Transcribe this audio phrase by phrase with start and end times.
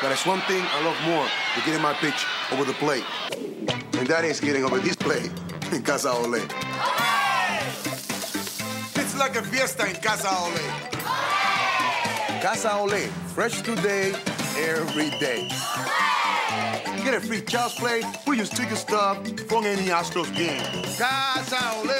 [0.00, 3.04] But there's one thing I love more than getting my pitch over the plate.
[3.98, 5.32] And that is getting over this plate
[5.72, 6.42] in Casa Ole.
[8.94, 10.96] It's like a fiesta in Casa Ole.
[12.42, 14.12] Casa Ole, fresh today,
[14.58, 15.48] every day.
[17.02, 18.02] Get a free child's play.
[18.26, 20.60] We take your stuff from any Astros game.
[20.98, 21.95] Casa Ole,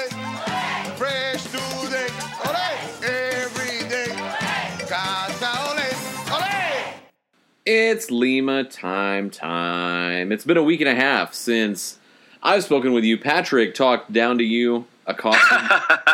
[7.69, 10.31] It's Lima time time.
[10.31, 11.99] It's been a week and a half since
[12.41, 13.17] I've spoken with you.
[13.17, 15.57] Patrick talked down to you, accosted,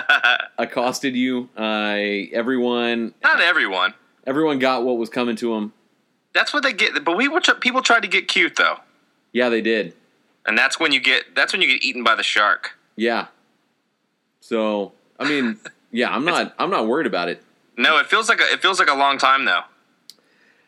[0.58, 1.50] accosted you.
[1.56, 1.94] Uh,
[2.34, 3.94] everyone, Not everyone.
[4.26, 5.74] everyone got what was coming to them.
[6.34, 7.06] That's what they get.
[7.06, 8.78] But we were tr- people tried to get cute though,
[9.32, 9.94] Yeah, they did.
[10.48, 12.80] and that's when you get that's when you get eaten by the shark.
[12.96, 13.28] Yeah.
[14.40, 15.60] So, I mean,
[15.92, 17.44] yeah, I'm not, I'm not worried about it.
[17.78, 19.62] No, it feels like a, it feels like a long time though.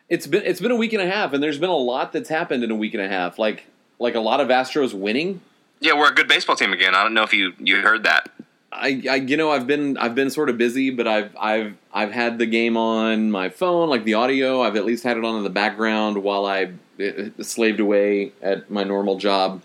[0.07, 2.29] It's been, it's been a week and a half, and there's been a lot that's
[2.29, 3.39] happened in a week and a half.
[3.39, 3.65] Like,
[3.99, 5.41] like a lot of Astros winning.
[5.79, 6.95] Yeah, we're a good baseball team again.
[6.95, 8.29] I don't know if you you heard that.
[8.71, 12.11] I, I you know I've been I've been sort of busy, but I've I've I've
[12.11, 14.61] had the game on my phone, like the audio.
[14.61, 18.69] I've at least had it on in the background while I uh, slaved away at
[18.69, 19.61] my normal job.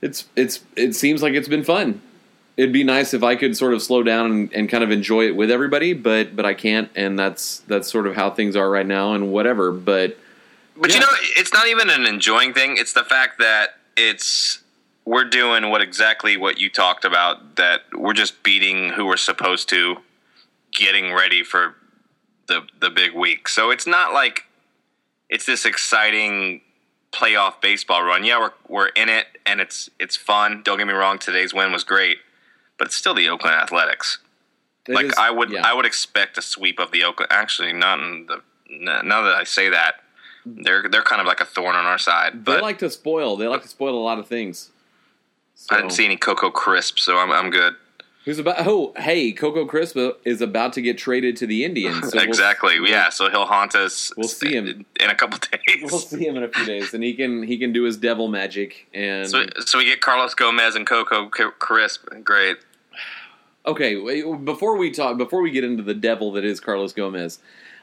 [0.00, 2.00] It's it's it seems like it's been fun.
[2.56, 5.26] It'd be nice if I could sort of slow down and, and kind of enjoy
[5.26, 8.70] it with everybody, but but I can't, and that's that's sort of how things are
[8.70, 9.72] right now, and whatever.
[9.72, 10.16] But
[10.76, 10.96] But Yeah.
[10.96, 12.76] you know, it's not even an enjoying thing.
[12.76, 14.60] It's the fact that it's
[15.04, 17.56] we're doing what exactly what you talked about.
[17.56, 19.96] That we're just beating who we're supposed to,
[20.72, 21.74] getting ready for
[22.46, 23.48] the the big week.
[23.48, 24.44] So it's not like
[25.28, 26.60] it's this exciting
[27.12, 28.22] playoff baseball run.
[28.24, 30.62] Yeah, we're we're in it and it's it's fun.
[30.64, 31.18] Don't get me wrong.
[31.18, 32.18] Today's win was great,
[32.78, 34.18] but it's still the Oakland Athletics.
[34.86, 35.62] it like is- I would yeah.
[35.64, 37.32] I would expect a sweep of the Oakland.
[37.32, 38.42] Actually, not in the
[39.02, 40.00] now that I say that.
[40.46, 43.36] They're they're kind of like a thorn on our side, they like to spoil.
[43.36, 44.70] They like to spoil a lot of things.
[45.70, 47.76] I didn't see any Coco Crisp, so I'm I'm good.
[48.24, 48.66] Who's about?
[48.66, 52.08] Oh, hey, Coco Crisp is about to get traded to the Indians.
[52.10, 53.10] So we'll- exactly, yeah.
[53.10, 54.12] So he'll haunt us.
[54.16, 54.86] We'll see him.
[54.98, 55.60] in a couple days.
[55.90, 58.28] We'll see him in a few days, and he can he can do his devil
[58.28, 58.86] magic.
[58.94, 62.08] And So, so we get Carlos Gomez and Coco Crisp.
[62.22, 62.56] Great.
[63.66, 63.96] okay,
[64.44, 67.38] before we talk, before we get into the devil that is Carlos Gomez,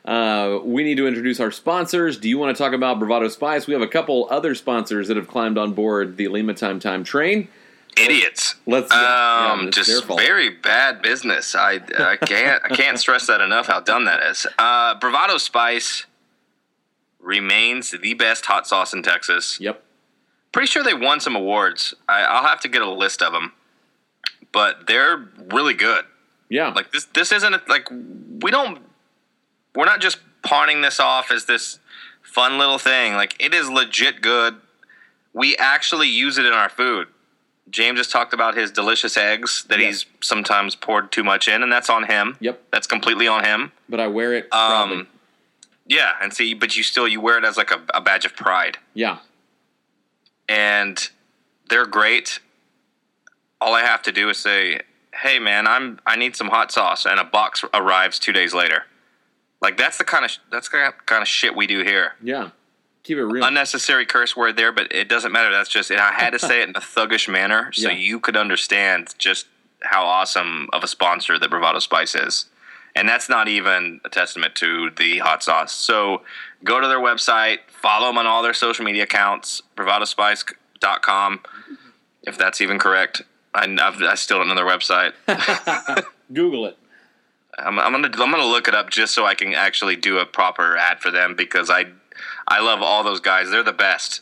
[0.05, 2.17] uh, we need to introduce our sponsors.
[2.17, 3.67] Do you want to talk about Bravado Spice?
[3.67, 7.03] We have a couple other sponsors that have climbed on board the Lima Time Time
[7.03, 7.47] train.
[7.97, 8.55] Idiots.
[8.65, 11.55] Let's yeah, Um, their just very bad business.
[11.55, 13.67] I, I can't I can't stress that enough.
[13.67, 14.47] How dumb that is.
[14.57, 16.05] Uh, Bravado Spice
[17.19, 19.59] remains the best hot sauce in Texas.
[19.59, 19.83] Yep.
[20.51, 21.93] Pretty sure they won some awards.
[22.09, 23.53] I, I'll have to get a list of them,
[24.51, 26.05] but they're really good.
[26.49, 26.69] Yeah.
[26.69, 28.79] Like this this isn't a, like we don't
[29.75, 31.79] we're not just pawning this off as this
[32.21, 33.13] fun little thing.
[33.13, 34.55] Like it is legit good.
[35.33, 37.07] We actually use it in our food.
[37.71, 40.03] James just talked about his delicious eggs that Yes.
[40.03, 42.37] he's sometimes poured too much in, and that's on him.
[42.39, 42.61] Yep.
[42.71, 43.71] That's completely on him.
[43.89, 44.95] But I wear it proudly.
[44.97, 45.07] Um,
[45.87, 48.35] yeah, and see, but you still you wear it as like a, a badge of
[48.35, 49.17] pride, yeah.
[50.47, 51.09] and
[51.69, 52.39] they're great.
[53.59, 54.81] All I have to do is say,
[55.13, 58.85] "Hey, man, I'm I need some hot sauce," and a box arrives two days later.
[59.61, 62.13] Like that's the kind of that's the kind of shit we do here.
[62.21, 62.49] Yeah.
[63.03, 63.43] Keep it real.
[63.43, 65.51] Unnecessary curse word there, but it doesn't matter.
[65.51, 67.95] That's just I had to say it in a thuggish manner so Yeah.
[67.95, 69.47] you could understand just
[69.83, 72.45] how awesome of a sponsor that Bravado Spice is.
[72.95, 75.73] And that's not even a testament to the hot sauce.
[75.73, 76.21] So
[76.63, 81.39] go to their website, follow them on all their social media accounts, bravadospice.com,
[82.23, 83.21] if that's even correct.
[83.53, 85.13] I, I've, I still don't know their website.
[86.33, 86.77] Google it.
[87.57, 90.25] I'm, I'm gonna I'm gonna look it up just so I can actually do a
[90.25, 91.85] proper ad for them because I
[92.47, 93.49] I love all those guys.
[93.49, 94.21] They're the best.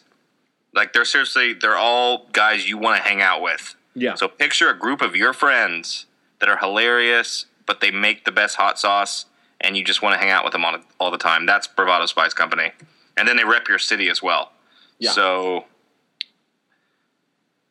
[0.73, 3.75] Like they're seriously they're all guys you want to hang out with.
[3.95, 4.15] Yeah.
[4.15, 6.05] So picture a group of your friends
[6.39, 9.25] that are hilarious, but they make the best hot sauce,
[9.59, 11.45] and you just want to hang out with them all, all the time.
[11.45, 12.71] That's Bravado Spice Company,
[13.17, 14.51] and then they rep your city as well.
[14.99, 15.11] Yeah.
[15.11, 15.65] So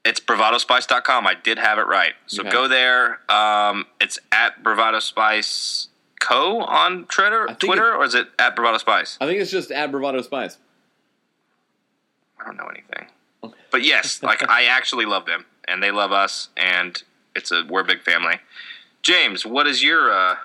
[0.05, 1.27] it's bravadospice.com.
[1.27, 2.15] I did have it right.
[2.27, 2.51] So Okay.
[2.51, 3.21] go there.
[3.31, 5.88] Um, it's at Bravado Spice
[6.29, 9.17] Co on Twitter, Twitter, or is it at Bravado Spice?
[9.19, 10.59] I think it's just at Bravado Spice.
[12.39, 13.07] I don't know anything.
[13.71, 17.03] But yes, like I actually love them, and they love us, and
[17.35, 18.41] it's a we're a big family.
[19.01, 20.37] James, what is your uh,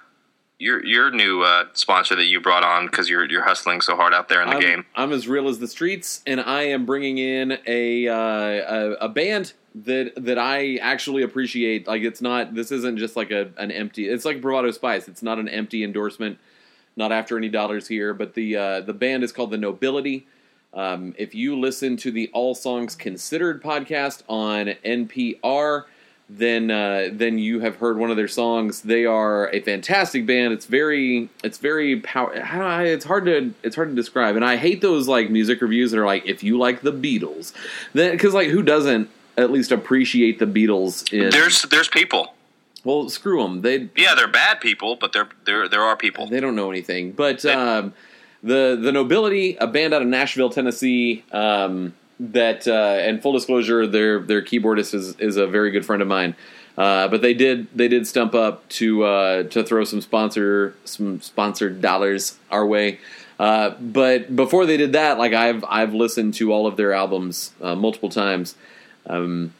[0.57, 4.13] your your new uh, sponsor that you brought on because you're you're hustling so hard
[4.13, 4.85] out there in the I'm, game?
[4.95, 9.09] I'm as real as the streets, and I am bringing in a, uh, a a
[9.09, 11.87] band that that I actually appreciate.
[11.87, 14.07] Like it's not this isn't just like a an empty.
[14.07, 15.07] It's like Bravado Spice.
[15.07, 16.37] It's not an empty endorsement.
[16.95, 18.13] not after any dollars here.
[18.13, 20.27] But the uh, the band is called the Nobility.
[20.73, 25.85] Um, if you listen to the All Songs Considered podcast on NPR,
[26.29, 28.81] then uh, then you have heard one of their songs.
[28.81, 30.53] They are a fantastic band.
[30.53, 32.31] It's very it's very power.
[32.85, 34.35] It's hard to it's hard to describe.
[34.35, 37.53] And I hate those like music reviews that are like if you like the Beatles,
[37.93, 41.11] then because like who doesn't at least appreciate the Beatles?
[41.13, 42.33] In, There's there's people.
[42.83, 43.61] well, screw them.
[43.61, 46.27] They Yeah, they're bad people, but there there there are people.
[46.27, 47.11] they don't know anything.
[47.11, 47.93] But They- um,
[48.43, 51.23] the the Nobility, a band out of Nashville, Tennessee.
[51.31, 52.71] Um, that uh,
[53.01, 56.35] and full disclosure, their their keyboardist is is a very good friend of mine.
[56.77, 61.21] Uh, but they did they did stump up to uh, to throw some sponsor some
[61.21, 62.99] sponsored dollars our way.
[63.39, 67.51] Uh, but before they did that, like I've I've listened to all of their albums
[67.61, 68.55] uh, multiple times,
[69.07, 69.53] um,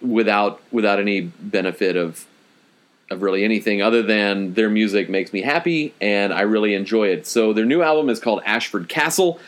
[0.00, 2.26] without without any benefit of
[3.10, 7.26] of really anything other than their music makes me happy and I really enjoy it.
[7.26, 9.38] So their new album is called Ashford Castle.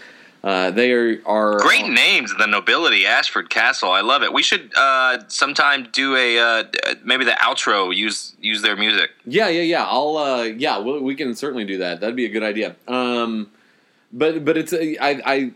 [0.42, 3.90] Uh, they are, are Great names, the nobility, Ashford Castle.
[3.90, 4.30] I love it.
[4.30, 6.64] We should uh, sometime do a uh,
[7.02, 7.96] maybe the outro.
[7.96, 9.12] Use use their music.
[9.24, 9.86] Yeah, yeah, yeah.
[9.88, 12.00] I'll uh, yeah, we we can certainly do that.
[12.00, 12.76] That'd be a good idea.
[12.86, 13.50] Um,
[14.12, 15.52] but but it's a- I I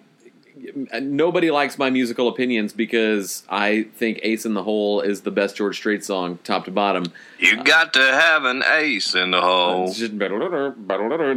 [1.00, 5.56] nobody likes my musical opinions because I think Ace in the Hole is the best
[5.56, 7.06] George Strait song, top to bottom.
[7.38, 9.92] You got to have an ace in the hole.
[9.92, 10.12] Just,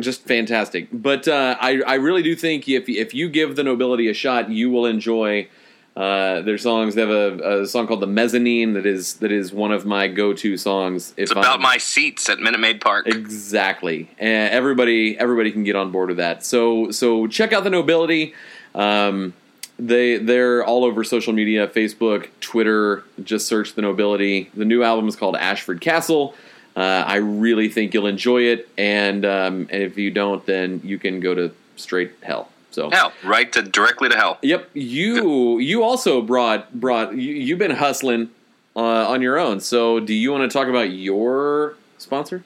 [0.02, 0.88] just fantastic.
[0.92, 4.50] But uh, I, I really do think if if you give the nobility a shot,
[4.50, 5.48] you will enjoy
[5.96, 6.96] uh, their songs.
[6.96, 10.08] They have a, a song called "The Mezzanine" that is that is one of my
[10.08, 11.14] go to songs.
[11.18, 13.08] It's about I'm- my seats at Minute Maid Park.
[13.08, 16.46] exactly, and everybody everybody can get on board with that.
[16.46, 18.34] So so check out the nobility.
[18.76, 19.34] Um,
[19.78, 23.04] they they're all over social media, Facebook, Twitter.
[23.24, 24.50] Just search the nobility.
[24.54, 26.36] The new album is called Ashford Castle.
[26.76, 31.00] Uh, I really think you'll enjoy it, and um, and if you don't, then you
[31.00, 32.50] can go to straight hell.
[32.70, 34.38] So Hell, right to directly to hell.
[34.42, 38.30] Yep, you you also brought brought you, you've been hustling
[38.76, 39.60] uh, on your own.
[39.60, 42.44] So do you want to talk about your sponsor?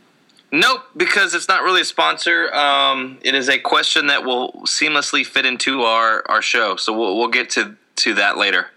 [0.52, 2.54] Nope, because it's not really a sponsor.
[2.54, 6.76] Um, it is a question that will seamlessly fit into our, our show.
[6.76, 8.68] So we'll, we'll get to, to that later.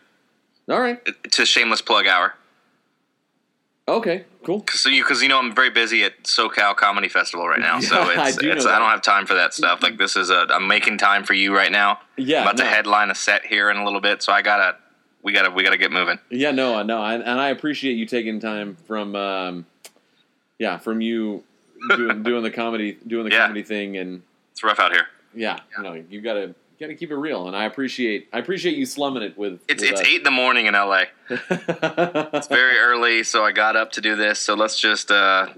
[0.69, 1.01] All right.
[1.33, 2.35] To shameless plug hour.
[3.87, 4.25] Okay.
[4.45, 4.61] Cool.
[4.61, 8.11] Cause you, cause you know I'm very busy at SoCal Comedy Festival right now, so
[8.11, 9.83] Yeah, I it's, do it's I don't have time for that stuff.
[9.83, 12.01] Like this is a I'm making time for you right now.
[12.17, 12.65] Yeah, I'm about no.
[12.65, 14.77] to headline a set here in a little bit, so I gotta
[15.23, 16.19] we gotta we gotta get moving.
[16.31, 16.51] Yeah.
[16.51, 16.83] No.
[16.83, 17.03] No.
[17.03, 19.67] And, and I appreciate you taking time from um,
[20.59, 21.45] yeah from you
[21.97, 23.43] doing doing the comedy doing the Yeah.
[23.47, 24.23] comedy thing and
[24.53, 25.07] It's rough out here.
[25.35, 26.55] yeah you know you gotta you
[26.87, 29.91] gotta keep it real and I appreciate I appreciate you slumming it with It's with
[29.93, 30.07] it's us.
[30.07, 31.05] eight in the morning in LA.
[31.31, 34.39] It's very early, so I got up to do this.
[34.39, 35.49] So let's just uh,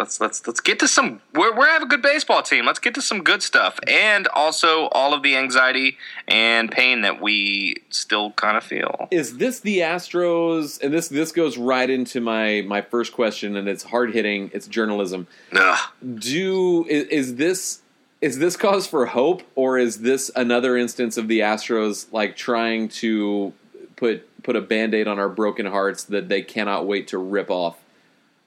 [0.00, 1.20] let's let's let's get to some.
[1.34, 2.64] We're we're have a good baseball team.
[2.64, 7.20] Let's get to some good stuff, and also all of the anxiety and pain that
[7.20, 9.08] we still kind of feel.
[9.10, 10.82] is this the Astros?
[10.82, 14.50] And this this goes right into my my first question, and it's hard hitting.
[14.54, 15.28] It's journalism.
[15.52, 15.78] Ugh.
[16.14, 17.82] Do is, is this
[18.20, 22.88] is this cause for hope, or is this another instance of the Astros like trying
[22.88, 23.52] to
[23.96, 27.50] put put a band aid on our broken hearts that they cannot wait to rip
[27.50, 27.76] off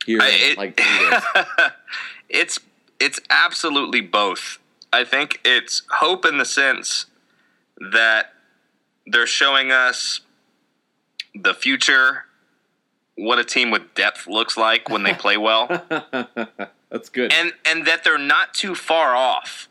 [0.05, 0.79] here I- it- like
[2.29, 2.59] it's
[2.99, 4.59] it's absolutely both.
[4.91, 7.07] I think it's hope in the sense
[7.91, 8.33] that
[9.07, 10.21] they're showing us
[11.35, 12.25] the future,
[13.15, 15.67] what a team with depth looks like when they play well.
[16.89, 17.33] That's good.
[17.33, 19.67] and and that they're not too far off.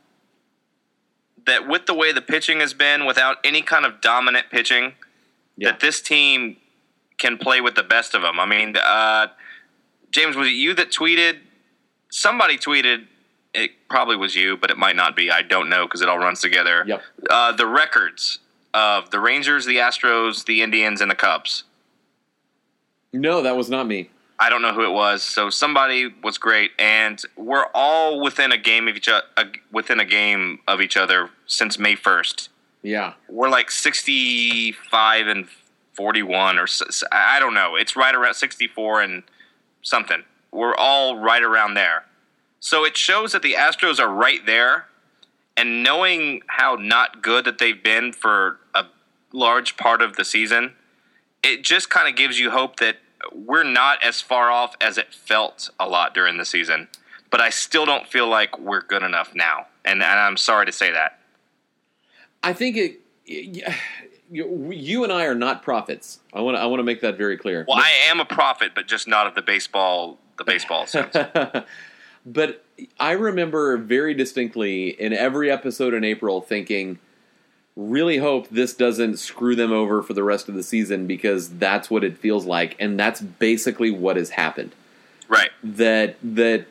[1.47, 4.93] That with the way the pitching has been, without any kind of dominant pitching,
[5.57, 5.71] Yeah.
[5.71, 6.57] that this team
[7.19, 8.39] can play with the best of them.
[8.41, 9.29] I mean, uh,
[10.13, 11.39] James, was it you that tweeted?
[12.11, 13.07] Somebody tweeted.
[13.55, 15.31] It probably was you, but it might not be.
[15.31, 16.85] I don't know because it all runs together.
[16.87, 17.03] Yep.
[17.29, 18.39] Uh, the records
[18.73, 21.65] of the Rangers, the Astros, the Indians, and the Cubs.
[23.13, 24.11] no, that was not me.
[24.39, 25.23] I don't know who it was.
[25.23, 29.25] So somebody was great, and we're all within a game of each other,
[29.71, 32.49] within a game of each other since May first.
[32.83, 33.13] Yeah.
[33.29, 35.47] We're like sixty-five and
[35.93, 36.67] forty-one, or
[37.13, 37.77] I don't know.
[37.77, 39.23] It's right around sixty-four and
[39.83, 40.23] something.
[40.51, 42.05] We're all right around there.
[42.61, 44.87] So it shows that the Astros are right there,
[45.57, 48.87] and knowing how not good that they've been for a
[49.33, 50.75] large part of the season,
[51.43, 52.97] it just kind of gives you hope that
[53.33, 56.89] we're not as far off as it felt a lot during the season.
[57.31, 60.73] But I still don't feel like we're good enough now, and, and I'm sorry to
[60.73, 61.19] say that.
[62.43, 63.01] I think it.
[63.29, 63.77] y-
[64.33, 66.21] You, you and I are not prophets.
[66.33, 66.61] I want to.
[66.61, 67.67] I want to make that very clear.
[67.69, 71.15] Well, I am a prophet, but just not of the baseball, the baseball sense.
[72.25, 72.65] But
[73.01, 76.99] I remember very distinctly in every episode in April thinking,
[77.75, 81.91] really hope this doesn't screw them over for the rest of the season because that's
[81.91, 84.75] what it feels like, and that's basically what has happened.
[85.29, 85.51] Right.
[85.65, 86.67] That that,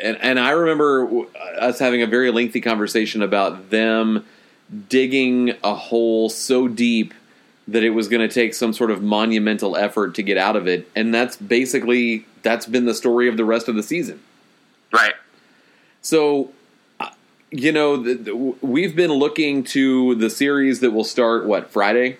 [0.00, 1.26] and and I remember
[1.60, 4.26] us having a very lengthy conversation about them
[4.88, 7.14] digging a hole so deep
[7.66, 10.66] that it was going to take some sort of monumental effort to get out of
[10.66, 14.20] it, and that's basically that's been the story of the rest of the season.
[14.92, 15.14] Right.
[16.00, 16.52] So,
[16.98, 17.10] uh,
[17.50, 22.16] you know, the, the, we've been looking to the series that will start what Friday.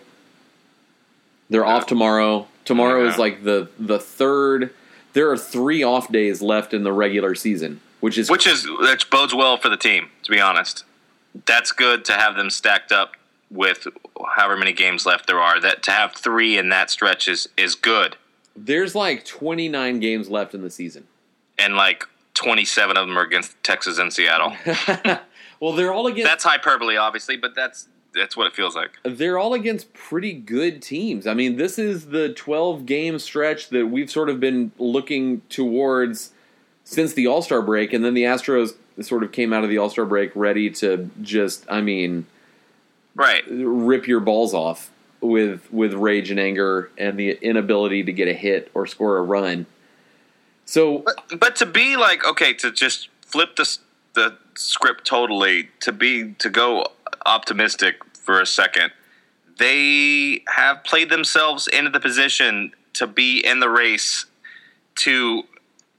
[1.48, 2.46] They're off tomorrow.
[2.66, 4.74] Tomorrow is like the the third.
[5.14, 9.08] There are three off days left in the regular season, which is Which is which
[9.08, 10.84] bodes well for the team, to be honest.
[11.46, 13.12] That's good to have them stacked up
[13.50, 13.86] with
[14.36, 15.60] however many games left there are.
[15.60, 18.16] That to have three in that stretch is is good.
[18.56, 21.06] there's like 29 games left in the season.
[21.58, 22.04] And like
[22.34, 24.52] twenty seven of them are against Texas and Seattle.
[25.60, 28.92] well, they're all against that's hyperbole, obviously, but that's that's what it feels like.
[29.04, 31.26] they're all against pretty good teams.
[31.26, 36.32] I mean, this is the 12 game stretch that we've sort of been looking towards
[36.84, 39.78] since the All Star break, and then the Astros sort of came out of the
[39.78, 42.26] All Star break ready to just, I mean,
[43.14, 43.42] Right.
[43.48, 44.90] rip your balls off
[45.20, 49.22] with with rage and anger and the inability to get a hit or score a
[49.22, 49.66] run.
[50.64, 53.78] So But, but to be like okay, to just flip the
[54.14, 56.86] the script totally, to be to go
[57.26, 58.92] optimistic for a second,
[59.58, 64.26] they have played themselves into the position to be in the race
[64.96, 65.42] to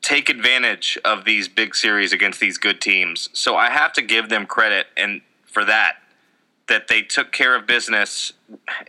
[0.01, 3.29] take advantage of these big series against these good teams.
[3.33, 5.95] So I have to give them credit and for that
[6.67, 8.31] that they took care of business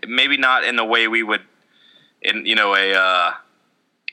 [0.06, 1.42] maybe not in the way we would
[2.22, 3.32] in you know a uh,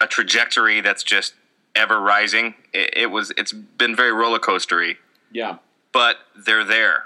[0.02, 1.34] a trajectory that's just
[1.76, 2.56] ever rising.
[2.74, 4.98] It, it was it's been very roller coastery,
[5.32, 5.58] yeah,
[5.92, 7.06] but they're there,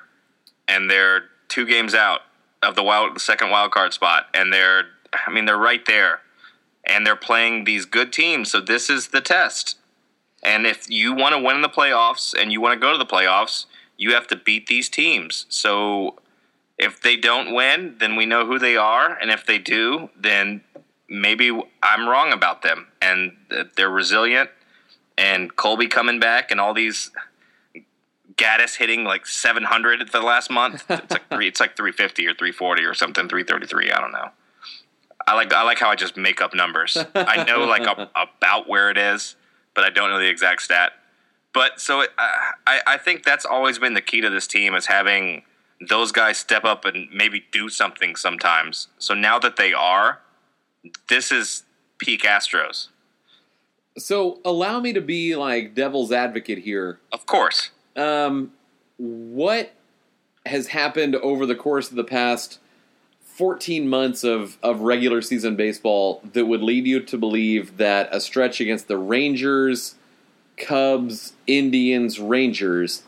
[0.67, 2.21] and they're two games out
[2.63, 6.21] of the wild the second wild card spot, and they're I mean they're right there,
[6.85, 8.51] and they're playing these good teams.
[8.51, 9.77] So this is the test,
[10.43, 12.97] and if you want to win in the playoffs and you want to go to
[12.97, 13.65] the playoffs,
[13.97, 15.45] you have to beat these teams.
[15.49, 16.17] So.
[16.77, 20.61] If they don't win, then we know who they are, and if they do, then
[21.07, 21.51] maybe
[21.83, 23.33] I'm wrong about them, and
[23.75, 24.49] they're resilient.
[25.15, 27.11] And Colby coming back, and all these
[28.35, 30.83] Gattis hitting like 700 the last month.
[30.89, 33.91] It's like three, it's like 350 or 340 or something, 333.
[33.91, 34.29] I don't know.
[35.27, 36.97] I like I like how I just make up numbers.
[37.13, 39.35] I know like a, about where it is,
[39.73, 40.93] but I don't know the exact stat.
[41.53, 44.85] But so it, I I think that's always been the key to this team is
[44.85, 45.43] having
[45.89, 48.87] those guys step up and maybe do something sometimes.
[48.99, 50.19] So now that they are,
[51.09, 51.63] this is
[51.97, 52.87] peak Astros.
[53.97, 56.99] So allow me to be like devil's advocate here.
[57.11, 57.71] Of course.
[57.95, 58.53] Um,
[58.97, 59.73] what
[60.45, 62.59] has happened over the course of the past
[63.35, 68.19] 14 months of, of regular season baseball that would lead you to believe that a
[68.19, 69.95] stretch against the Rangers,
[70.57, 73.03] Cubs, Indians, Rangers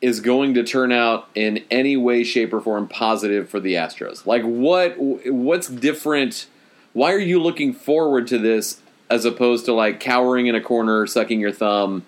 [0.00, 4.26] is going to turn out in any way, shape, or form positive for the Astros?
[4.26, 6.46] Like, what what's different?
[6.92, 11.06] Why are you looking forward to this as opposed to like cowering in a corner,
[11.06, 12.06] sucking your thumb,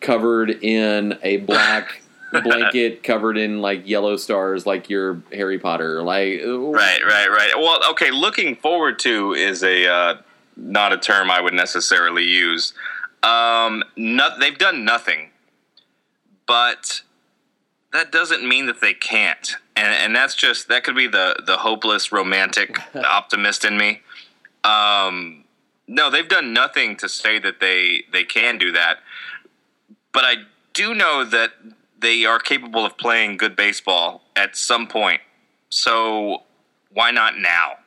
[0.00, 2.02] covered in a black
[2.44, 6.02] blanket, covered in like yellow stars, like your Harry Potter?
[6.02, 7.52] Like, Right, right, right.
[7.56, 8.10] Well, okay.
[8.10, 10.14] Looking forward to is a uh,
[10.56, 12.72] not a term I would necessarily use.
[13.22, 15.30] Um, not, they've done nothing,
[16.46, 17.00] but
[17.92, 21.58] that doesn't mean that they can't, and and that's just that could be the the
[21.58, 24.02] hopeless romantic optimist in me.
[24.62, 25.44] Um,
[25.86, 28.98] no, they've done nothing to say that they they can do that,
[30.12, 30.34] but I
[30.74, 31.52] do know that
[32.04, 35.22] they are capable of playing good baseball at some point.
[35.70, 36.42] So
[36.92, 37.78] why not now?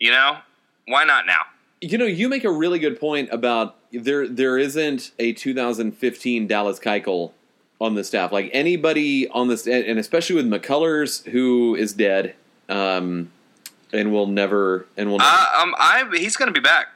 [0.00, 0.38] You know,
[0.86, 1.42] why not now?
[1.80, 4.26] You know, you make a really good point about there.
[4.26, 7.32] There isn't a 2015 Dallas Keuchel
[7.80, 8.32] on the staff.
[8.32, 12.34] Like anybody on this, and especially with McCullers, who is dead,
[12.68, 13.30] um,
[13.92, 15.18] and will never, and will.
[15.18, 16.86] Never, Uh, um, I he's going to be back.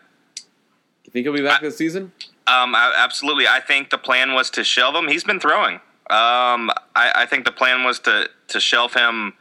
[1.05, 2.13] you think he'll be back this season?
[2.47, 3.47] Um, I, absolutely.
[3.47, 5.09] I think the plan was to shelve him.
[5.09, 5.81] He's been throwing.
[6.13, 9.33] Um, I, I think the plan was to to shelve him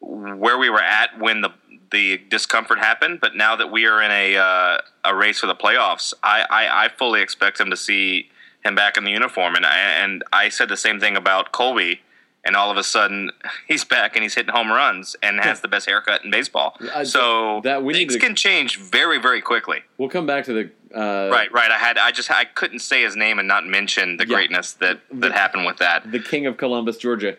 [0.00, 1.50] where we were at when the
[1.92, 3.20] the discomfort happened.
[3.20, 6.84] But now that we are in a uh, a race for the playoffs, I, I,
[6.86, 8.28] I fully expect him to see
[8.64, 9.54] him back in the uniform.
[9.54, 12.00] And I, and I said the same thing about Colby.
[12.44, 13.30] And all of a sudden,
[13.68, 16.76] he's back and he's hitting home runs and has the best haircut in baseball.
[16.94, 19.82] I- So that- we things to- can change very, very quickly.
[19.98, 21.70] We'll come back to the Uh, right, right.
[21.70, 24.34] I had I just I couldn't say his name and not mention the Yeah.
[24.36, 26.10] greatness that that The- happened with that.
[26.10, 27.36] The king of Columbus, Georgia.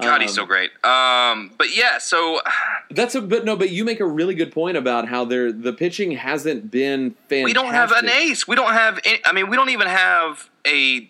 [0.00, 0.70] God, he's Um, so great.
[0.84, 2.40] Um, but yeah, so
[2.90, 5.72] That's a but no, but you make a really good point about how there the
[5.72, 7.44] pitching hasn't been fantastic.
[7.46, 8.46] we don't have an ace.
[8.46, 8.98] We don't have.
[9.04, 11.08] Any, I mean, we don't even have a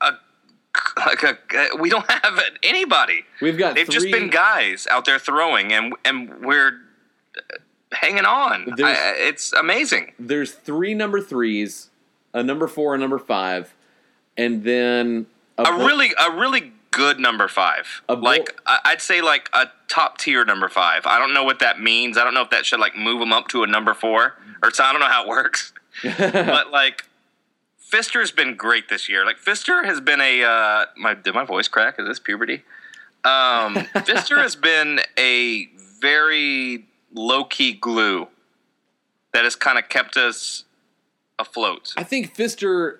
[0.00, 0.12] a
[0.96, 1.36] like a.
[1.78, 3.24] We don't have anybody.
[3.40, 6.80] We've got They've just been guys out there throwing, and and we're
[7.94, 8.74] hanging on.
[8.82, 10.12] I, it's amazing.
[10.18, 11.90] There's three number threes,
[12.32, 13.74] a number four, a number five,
[14.36, 15.26] and then
[15.58, 18.02] A bull- really a really good number five.
[18.08, 21.06] A bull- like I- I'd say like a top tier number five.
[21.06, 22.18] I don't know what that means.
[22.18, 24.70] I don't know if that should like move them up to a number four or
[24.70, 24.84] so.
[24.84, 25.72] I don't know how it works.
[26.18, 27.04] but like
[27.92, 29.24] Fister's been great this year.
[29.24, 31.96] Like Fister has been a uh, my did my voice crack?
[31.98, 32.64] Is this puberty?
[33.24, 35.66] Um, Fister has been a
[36.00, 36.84] very
[37.14, 38.28] low key glue
[39.32, 40.64] that has kind of kept us
[41.38, 41.94] afloat.
[41.96, 42.98] I think Fister,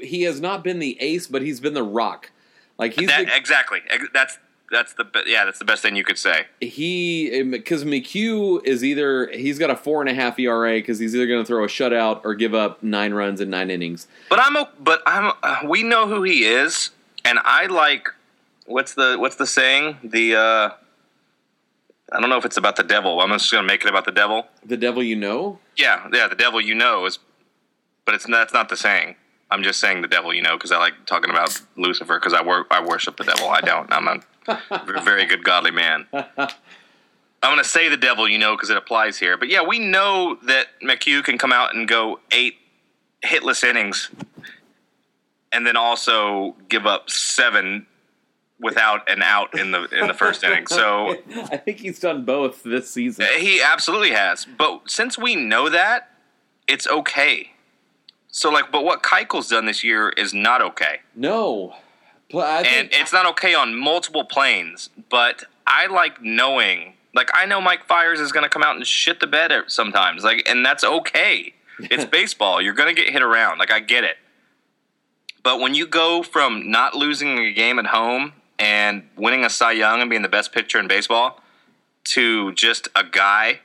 [0.00, 2.30] he has not been the ace, but he's been the rock.
[2.78, 3.80] Like he's That, the, exactly.
[4.12, 4.38] That's
[4.70, 5.44] that's the yeah.
[5.44, 6.46] That's the best thing you could say.
[6.60, 11.14] he because McHugh is either he's got a four and a half ERA because he's
[11.14, 14.08] either going to throw a shutout or give up nine runs in nine innings.
[14.28, 16.90] But I'm but I'm uh, we know who he is,
[17.24, 18.08] and I like
[18.66, 19.98] what's the what's the saying?
[20.02, 20.70] The uh,
[22.12, 23.20] I don't know if it's about the devil.
[23.20, 24.46] I'm just gonna make it about the devil.
[24.64, 25.58] The devil you know.
[25.76, 27.18] Yeah, yeah, the devil you know is,
[28.04, 29.16] but it's that's not the saying.
[29.50, 32.44] I'm just saying the devil you know because I like talking about Lucifer because I
[32.44, 33.48] work I worship the devil.
[33.48, 33.90] I don't.
[33.92, 36.06] I'm a very good godly man.
[36.12, 39.36] I'm gonna say the devil you know because it applies here.
[39.36, 42.56] But yeah, we know that McHugh can come out and go eight
[43.22, 44.10] hitless innings,
[45.52, 47.86] and then also give up seven
[48.64, 50.66] without an out in the in the first inning.
[50.66, 53.26] So I think he's done both this season.
[53.38, 54.46] he absolutely has.
[54.46, 56.10] But since we know that,
[56.66, 57.52] it's okay.
[58.28, 61.74] So like, but what Keuchel's done this year is not okay, No,
[62.34, 64.88] I and it's not okay on multiple planes.
[65.10, 68.86] But I like knowing, like I know Mike Fiers is going to come out and
[68.86, 71.54] shit the bed sometimes, like, and that's okay.
[71.78, 72.62] It's baseball.
[72.62, 73.58] You're going to get hit around.
[73.58, 74.16] Like I get it.
[75.42, 79.72] But when you go from not losing a game at home and winning a Cy
[79.72, 81.40] Young and being the best pitcher in baseball
[82.04, 83.60] to just a guy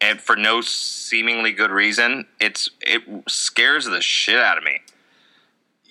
[0.00, 4.80] and for no seemingly good reason, it's it scares the shit out of me.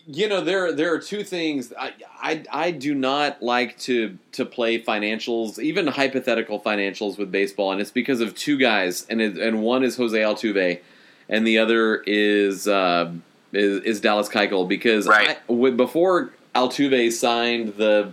[0.06, 4.46] you know there there are two things I, I I do not like to to
[4.46, 9.38] play financials even hypothetical financials with baseball and it's because of two guys and it,
[9.38, 10.82] and one is Jose Altuve
[11.30, 13.12] and the other is uh,
[13.54, 15.38] is, is Dallas Keuchel because Right.
[15.50, 18.12] I, before Altuve signed the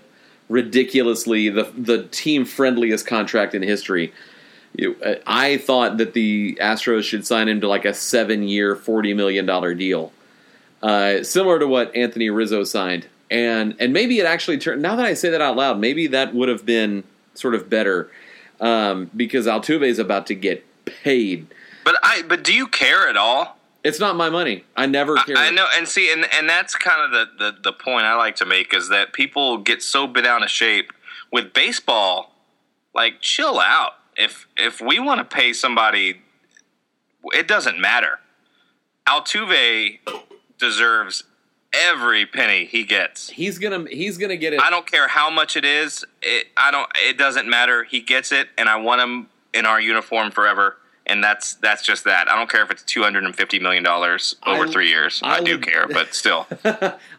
[0.49, 4.13] ridiculously the the team friendliest contract in history
[4.79, 9.15] uh, I thought that the Astros should sign him to like a seven year forty
[9.15, 10.13] million dollar deal
[10.83, 14.83] uh, similar to what Anthony Rizzo signed, and and maybe it actually turned.
[14.83, 18.11] Now that I say that out loud, maybe that would have been sort of better
[18.61, 21.47] um, because Altuve is about to get paid.
[21.85, 23.58] But I but do you care at all?
[23.85, 24.65] It's not my money.
[24.77, 25.37] I never I, care.
[25.37, 28.37] I know, and see, and and that's kind of the, the the point I like
[28.37, 30.93] to make is that people get so bent out of shape
[31.33, 32.33] with baseball.
[32.95, 33.93] Like, chill out.
[34.17, 36.23] If if we want to pay somebody,
[37.33, 38.19] it doesn't matter.
[39.07, 39.99] Altuve
[40.59, 41.23] deserves
[41.73, 43.31] every penny he gets.
[43.31, 44.61] He's gonna he's gonna get it.
[44.61, 46.05] I don't care how much it is.
[46.21, 46.91] It I don't.
[46.97, 47.85] It doesn't matter.
[47.85, 50.78] He gets it, and I want him in our uniform forever.
[51.09, 52.29] And that's that's just that.
[52.31, 55.21] I don't care if it's two hundred and fifty million dollars over I- three years.
[55.23, 56.47] I, I do would- care, but still.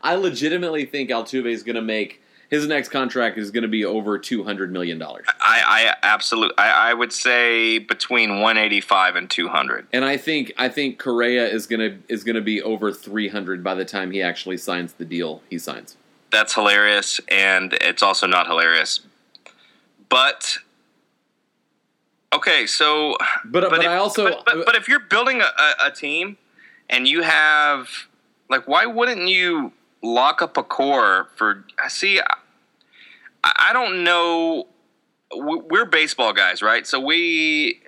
[0.04, 4.43] I legitimately think Altuve is gonna make his next contract is gonna be over two
[4.43, 5.25] hundred million dollars.
[5.39, 6.58] I, I absolutely.
[6.58, 9.88] I, I would say between 185 and 200.
[9.93, 13.75] And I think I think Correa is gonna is gonna be over three hundred by
[13.75, 15.95] the time he actually signs the deal he signs.
[16.32, 18.99] That's hilarious, and it's also not hilarious.
[20.10, 20.58] But
[22.34, 25.88] okay, so But but, if, I also but, but, but if you're building a, a,
[25.88, 26.38] a team
[26.89, 27.89] and you have
[28.50, 31.65] like, why wouldn't you lock up a core for?
[31.84, 32.36] I See, I,
[33.44, 34.68] I don't know.
[35.32, 36.88] We're baseball guys, right?
[36.88, 37.82] So we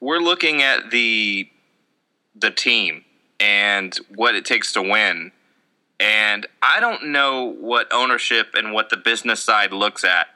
[0.00, 1.48] we're looking at the
[2.34, 3.04] the team
[3.38, 5.32] and what it takes to win.
[6.00, 10.26] And I don't know what ownership and what the business side looks at.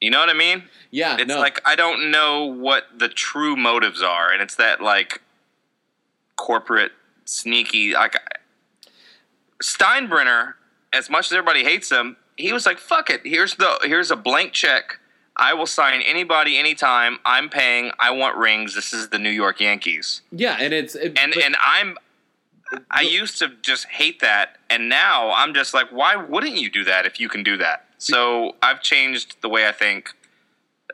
[0.00, 0.64] You know what I mean?
[0.90, 1.38] yeah It's no.
[1.38, 5.22] like I don't know what the true motives are, and it's that like
[6.36, 6.92] corporate
[7.24, 8.16] sneaky like
[9.62, 10.54] Steinbrenner.
[10.92, 13.20] As much as everybody hates him, he was like, "Fuck it.
[13.24, 14.98] Here's the here's a blank check.
[15.36, 17.18] I will sign anybody anytime.
[17.24, 17.90] I'm paying.
[17.98, 18.74] I want rings.
[18.74, 20.22] This is the New York Yankees.
[20.32, 21.98] Yeah, and it's it, And but- and I'm
[22.90, 26.82] I used to just hate that and now I'm just like why wouldn't you do
[26.84, 27.85] that if you can do that?
[27.98, 30.10] So I've changed the way I think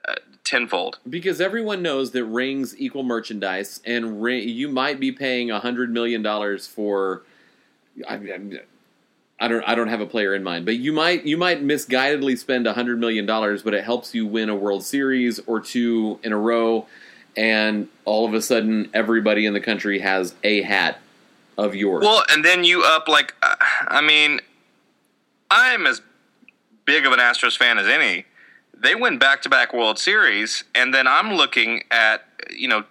[0.09, 0.99] uh, tenfold.
[1.09, 5.91] because everyone knows that rings equal merchandise, and ring, you might be paying a hundred
[5.91, 7.23] million dollars for.
[8.09, 8.41] I, I,
[9.41, 9.69] I don't.
[9.69, 11.25] I don't have a player in mind, but you might.
[11.25, 14.85] You might misguidedly spend a hundred million dollars, but it helps you win a World
[14.85, 16.87] Series or two in a row,
[17.37, 20.99] and all of a sudden, everybody in the country has a hat
[21.59, 22.03] of yours.
[22.03, 23.57] Well, and then you up like uh,
[23.89, 24.41] I mean
[25.51, 26.01] I'm as
[26.85, 28.25] big of an Astros fan as any.
[28.75, 32.85] They win back-to-back World Series and then I'm looking at, you know,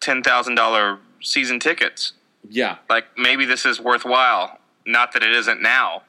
[0.00, 2.12] $10,000 season tickets.
[2.48, 4.58] yeah, like maybe this is worthwhile.
[4.86, 6.02] Not that it isn't now.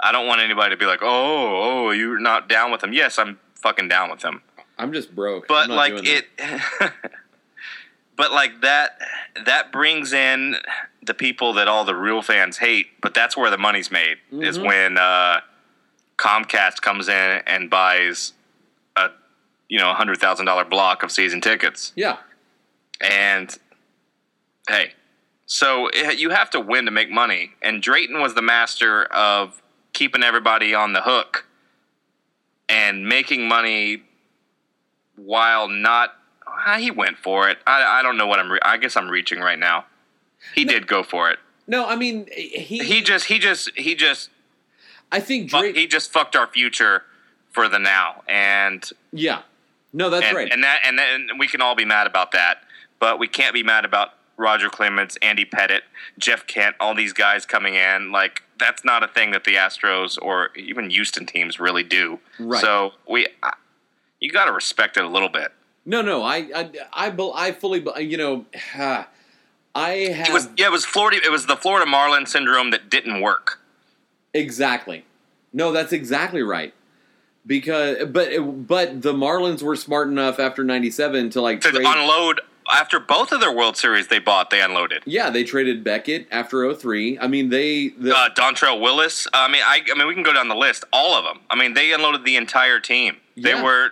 [0.00, 2.92] I don't want anybody to be like, oh, oh, you're not down with them.
[2.92, 4.42] Yes, I'm fucking down with them.
[4.78, 5.46] I'm just broke.
[5.48, 6.26] But like it,
[8.16, 8.98] but like that,
[9.46, 10.56] that brings in
[11.02, 12.88] the people that all the real fans hate.
[13.00, 14.18] But that's where the money's made.
[14.32, 14.66] Is Mhm.
[14.66, 15.40] when uh,
[16.18, 18.32] Comcast comes in and buys
[18.96, 19.08] a,
[19.68, 21.92] you know, a hundred thousand dollar block of season tickets.
[21.96, 22.16] Yeah,
[23.00, 23.56] And
[24.68, 24.92] hey,
[25.46, 27.52] so it, you have to win to make money.
[27.62, 29.60] And Drayton was the master of
[29.92, 31.46] keeping everybody on the hook
[32.68, 34.02] and making money
[35.16, 36.14] while not.
[36.46, 37.58] ah, He went for it.
[37.66, 38.50] I, I don't know what I'm.
[38.52, 39.86] Re- I guess I'm reaching right now.
[40.54, 41.38] He did go for it.
[41.66, 42.78] no, I mean he.
[42.78, 43.26] He just.
[43.26, 43.70] He just.
[43.76, 44.30] He just.
[45.12, 45.76] I think Drake.
[45.76, 47.04] He just fucked our future
[47.50, 48.22] for the now.
[48.28, 49.42] And yeah,
[49.92, 50.52] no, that's and, right.
[50.52, 52.58] and that and then we can all be mad about that,
[52.98, 55.82] but we can't be mad about Roger Clemens, Andy Pettitte,
[56.18, 58.12] Jeff Kent, all these guys coming in.
[58.12, 62.18] Like that's not a thing that the Astros or even Houston teams really do.
[62.38, 62.60] Right.
[62.60, 63.26] So we,
[64.20, 65.52] you got to respect it a little bit.
[65.84, 70.72] No, no, I, I, I, I fully, you know, I have It was yeah, it
[70.72, 71.20] was Florida.
[71.24, 73.60] It was the Florida Marlin syndrome that didn't work.
[74.36, 75.04] Exactly.
[75.52, 76.74] No, that's exactly right.
[77.46, 81.86] Because, but, it- but the Marlins were smart enough after '97 to like To trade.
[81.86, 82.40] unload
[82.76, 85.02] after both of their World Series they bought, they unloaded.
[85.06, 87.16] yeah, they traded Beckett after 03.
[87.20, 89.28] I mean, they, the, uh, Dontrelle Willis.
[89.32, 90.82] I mean, I, I mean, we can go down the list.
[90.92, 91.38] All of them.
[91.48, 93.18] I mean, they unloaded the entire team.
[93.36, 93.90] They were.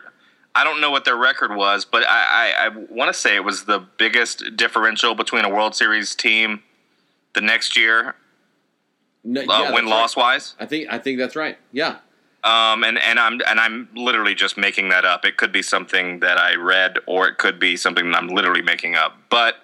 [0.57, 3.45] I don't know what their record was, but I, I, I want to say it
[3.45, 6.63] was the biggest differential between a World Series team
[7.35, 8.15] the next year,
[9.25, 10.23] no, uh, yeah, win loss right.
[10.23, 10.55] wise.
[10.61, 11.59] I think, I think that's right.
[11.73, 11.99] Yeah.
[12.45, 15.25] Um, and, and I'm and I'm literally just making that up.
[15.25, 18.61] It could be something that I read, or it could be something that I'm literally
[18.61, 19.17] making up.
[19.31, 19.57] But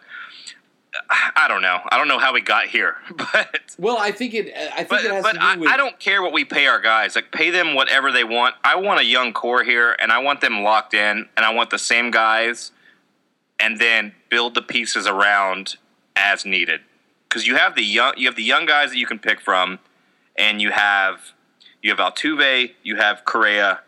[1.36, 1.78] I don't know.
[1.90, 5.04] I don't know how we got here, but Well, I think it, I think But,
[5.04, 5.68] it has but to do I, with.
[5.68, 7.14] I don't care what we pay our guys.
[7.14, 8.54] Like pay them whatever they want.
[8.64, 11.70] I want a young core here, and I want them locked in, and I want
[11.70, 12.72] the same guys,
[13.58, 15.76] and then build the pieces around
[16.16, 16.80] as needed.
[17.30, 19.78] Because you have the young, you have the young guys that you can pick from,
[20.36, 21.32] and you have
[21.80, 23.80] you have Altuve, you have Correa,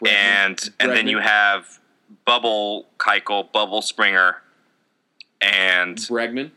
[0.00, 0.08] Bregman.
[0.08, 1.80] and and then you have
[2.24, 4.42] Bubble Keuchel, Bubble Springer,
[5.40, 6.52] and Bregman.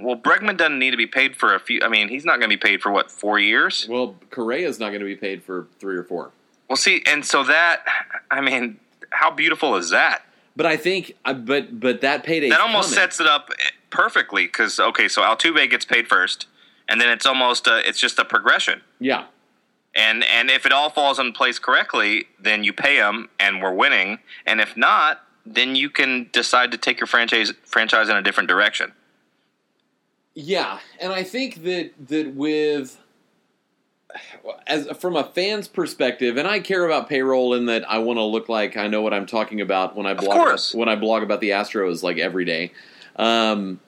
[0.00, 1.80] well, Bregman doesn't need to be paid for a few.
[1.82, 3.86] I mean, he's not going to be paid for what four years.
[3.88, 6.32] Well, Correa's not going to be paid for three or four.
[6.68, 7.84] Well, see, and so that,
[8.30, 10.22] I mean, how beautiful is that?
[10.56, 13.50] But I think, uh, but but that payday That almost sets it up
[13.92, 16.46] perfectly because okay, so Altuve gets paid first,
[16.88, 18.80] and then it's almost a, it's just a progression.
[18.98, 19.26] Yeah,
[19.94, 23.72] And and if it all falls in place correctly, then you pay him, and we're
[23.74, 24.18] winning.
[24.46, 28.48] And if not, then you can decide to take your franchise franchise in a different
[28.48, 28.92] direction.
[30.34, 32.98] yeah, and I think that that with
[34.66, 38.24] as from a fan's perspective, and I care about payroll in that I want to
[38.24, 40.74] look like I know what I'm talking about when I blog course.
[40.74, 42.72] when I blog about the Astros like every day.
[43.16, 43.80] Um,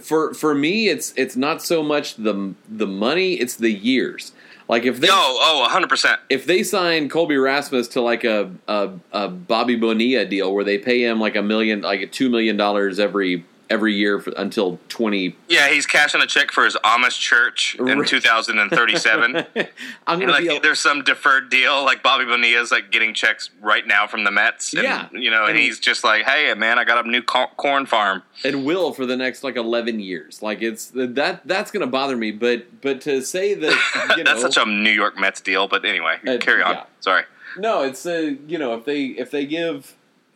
[0.00, 4.32] for for me, it's it's not so much the the money; it's the years.
[4.68, 6.20] Like if they Oh, oh, hundred percent.
[6.30, 10.78] if they sign Colby Rasmus to like a, a a Bobby Bonilla deal where they
[10.78, 14.78] pay him like a million, like a two million dollars every every year for, until
[14.88, 19.46] twenty, Yeah, he's cashing a check for his Amish church in 2037.
[20.06, 20.56] I'm gonna like be.
[20.56, 24.30] a- there's some deferred deal, like Bobby Bonilla's like getting checks right now from the
[24.30, 24.72] Mets.
[24.74, 25.08] And, Yeah.
[25.12, 28.22] you know, and, And- he's just like, "Hey, man, I got a new corn farm."
[28.44, 32.32] and will for the next like 11 years like it's that that's gonna bother me
[32.32, 35.68] but but to say that you know That's such a New York Mets deal.
[35.68, 36.74] But anyway, Uh, carry on.
[36.74, 36.84] yeah.
[37.00, 37.22] Sorry.
[37.56, 39.94] no it's uh, you know if they if they give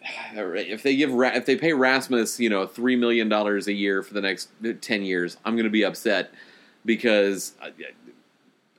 [0.34, 4.14] if they give if they pay Rasmus you know three million dollars a year for
[4.14, 6.32] the next uh, 10 years I'm gonna be upset
[6.84, 7.70] because uh,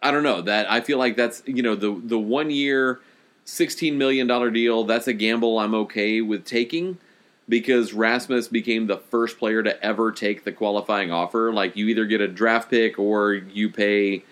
[0.01, 3.01] I, I don't know that I feel like that's you know the the one year
[3.49, 6.99] $16 million deal, that's a gamble I'm okay with taking
[7.47, 11.51] because Rasmus became the first player to ever take the qualifying offer.
[11.51, 14.23] Like, you either get a draft pick or you pay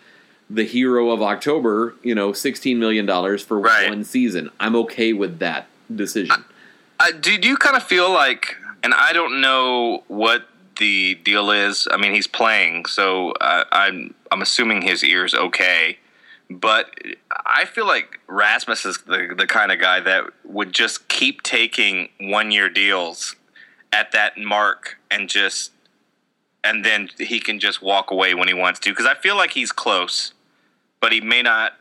[0.51, 3.07] the hero of October, you know, $16 million
[3.39, 3.89] for Right.
[3.89, 4.51] one season.
[4.59, 6.45] I'm okay with that decision.
[7.19, 11.87] Do you kind of feel like, and I don't know what the deal is.
[11.91, 15.97] I mean, he's playing, so uh, I'm I'm assuming his ear's okay.
[16.49, 16.91] But
[17.45, 22.09] I feel like Rasmus is the the kind of guy that would just keep taking
[22.19, 23.35] one year deals
[23.91, 25.71] at that mark and just
[26.63, 29.51] and then he can just walk away when he wants to because I feel like
[29.51, 30.33] he's close,
[30.99, 31.73] but he may not.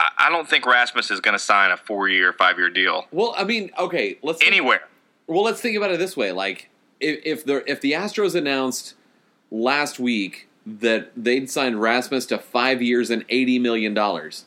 [0.00, 3.34] I, don't think Rasmus is going to sign a four year, five year deal well,
[3.36, 4.82] I mean, okay, let's think- anywhere.
[5.26, 8.94] Well, let's think about it this way: like, if if the if the Astros announced
[9.50, 14.46] last week that they'd signed Rasmus to five years and eighty million dollars,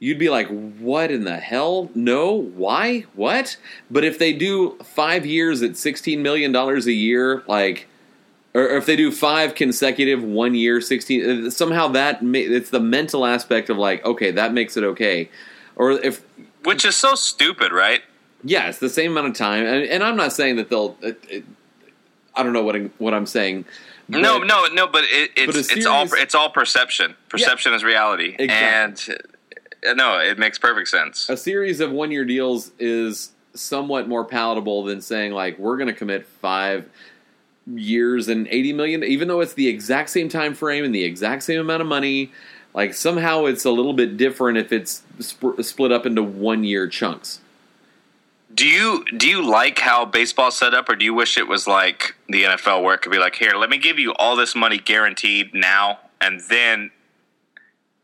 [0.00, 1.90] you'd be like, "What in the hell?
[1.94, 3.06] No, why?
[3.14, 3.56] What?"
[3.90, 7.88] But if they do five years at sixteen million dollars a year, like.
[8.54, 12.80] Or if they do five consecutive one year sixteen, uh, somehow that ma- it's the
[12.80, 15.30] mental aspect of like okay that makes it okay,
[15.76, 16.22] or if
[16.64, 18.02] Which is so stupid, right?
[18.44, 20.96] yeah, it's the same amount of time, and, and I'm not saying that they'll.
[21.00, 21.44] It, it,
[22.34, 23.64] I don't know what I'm, what I'm saying.
[24.08, 24.86] but- no, no, no.
[24.86, 27.14] But it, But it's it's all it's all perception.
[27.30, 29.14] Perception is reality, Exactly.
[29.14, 31.28] and uh, no, it makes perfect sense.
[31.30, 35.88] A series of one year deals is somewhat more palatable than saying like we're going
[35.88, 36.88] to commit five
[37.66, 41.42] years and 80 million, even though it's the exact same time frame and the exact
[41.42, 42.32] same amount of money.
[42.74, 46.88] Like somehow it's a little bit different if it's sp- split up into one year
[46.88, 47.40] chunks.
[48.54, 51.66] Do you do you like how baseball's set up, or do you wish it was
[51.66, 54.54] like the NFL, where it could be like, here, let me give you all this
[54.54, 56.90] money guaranteed now, and then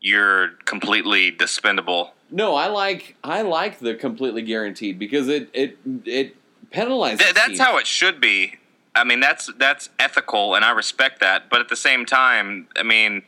[0.01, 2.11] you're completely dispendable.
[2.31, 6.35] No, I like I like the completely guaranteed because it it it
[6.71, 7.19] penalizes.
[7.19, 7.59] Th- that's teams.
[7.59, 8.55] how it should be.
[8.95, 11.49] I mean, that's that's ethical, and I respect that.
[11.49, 13.23] But at the same time, I mean,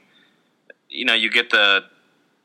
[0.89, 1.84] you know, you get the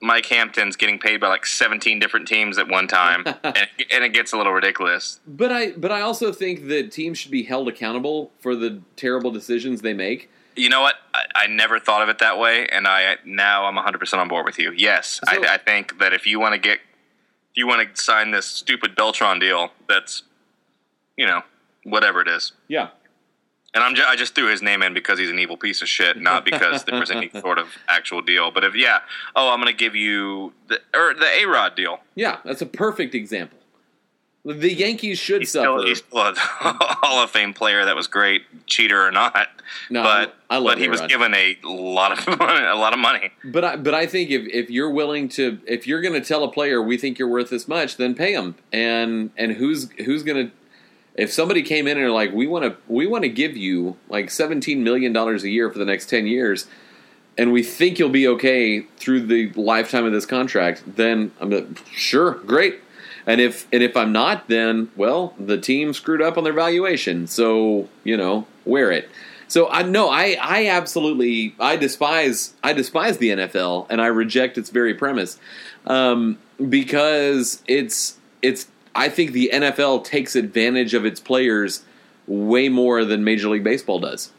[0.01, 4.13] Mike Hampton's getting paid by like seventeen different teams at one time, and, and it
[4.13, 5.21] gets a little ridiculous.
[5.27, 9.31] But I but I also think that teams should be held accountable for the terrible
[9.31, 10.31] decisions they make.
[10.55, 10.95] You know what?
[11.15, 14.29] I, I never thought of it that way, and I now I'm 100 percent on
[14.29, 14.73] board with you.
[14.77, 18.03] Yes, So- I, I think that if you want to get, if you want to
[18.03, 20.23] sign this stupid Beltran deal, that's,
[21.17, 21.43] you know,
[21.85, 22.53] whatever it is.
[22.69, 22.89] Yeah.
[23.77, 25.89] And I'm ju- I just threw his name in because he's an evil piece of
[25.89, 28.51] shit, not because there was any sort of actual deal.
[28.51, 29.01] But if yeah,
[29.37, 32.01] oh, I'm going to give you the or the A Rod deal.
[32.15, 33.59] Yeah, that's a perfect example.
[34.47, 35.81] The Yankees should He's suffer.
[35.81, 39.49] still, he's still a Hall of Fame player that was great, cheater or not.
[39.91, 42.99] No, but I love but he was given a lot of money, a lot of
[42.99, 43.33] money.
[43.45, 46.45] But I, but I think if, if you're willing to if you're going to tell
[46.45, 48.55] a player we think you're worth this much, then pay him.
[48.73, 50.53] And and who's who's going to
[51.17, 54.31] if somebody came in and like we want to we want to give you like
[54.31, 56.67] 17 million dollars a year for the next 10 years
[57.39, 61.67] and we think you'll be okay through the lifetime of this contract, then I'm like,
[61.93, 62.81] sure, great.
[63.27, 67.27] And if and if I'm not, then well, the team screwed up on their valuation.
[67.27, 69.11] So you know, wear it.
[69.49, 74.59] So I no, I I absolutely I despise I despise the NFL and I reject
[74.59, 75.41] its very premise
[75.87, 81.85] um, because it's it's I think the NFL takes advantage of its players
[82.27, 84.33] way more than Major League Baseball does.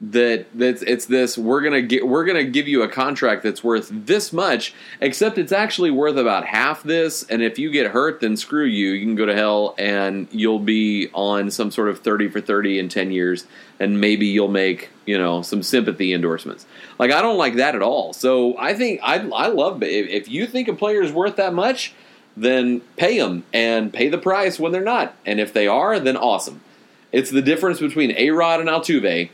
[0.00, 3.88] That that's it's this we're gonna get we're gonna give you a contract that's worth
[3.92, 8.36] this much except it's actually worth about half this and if you get hurt then
[8.36, 8.90] screw you.
[8.90, 12.78] You can go to hell and you'll be on some sort of 30 for 30
[12.78, 13.44] in 10 years
[13.80, 16.64] and maybe you'll make you know some sympathy endorsements.
[17.00, 18.12] Like i don't like that at all.
[18.12, 21.92] So i think i, I love if you think a player is worth that much
[22.40, 26.16] then pay them and pay the price when they're not and if they are then
[26.16, 26.60] awesome
[27.12, 29.30] it's the difference between a rod and altuve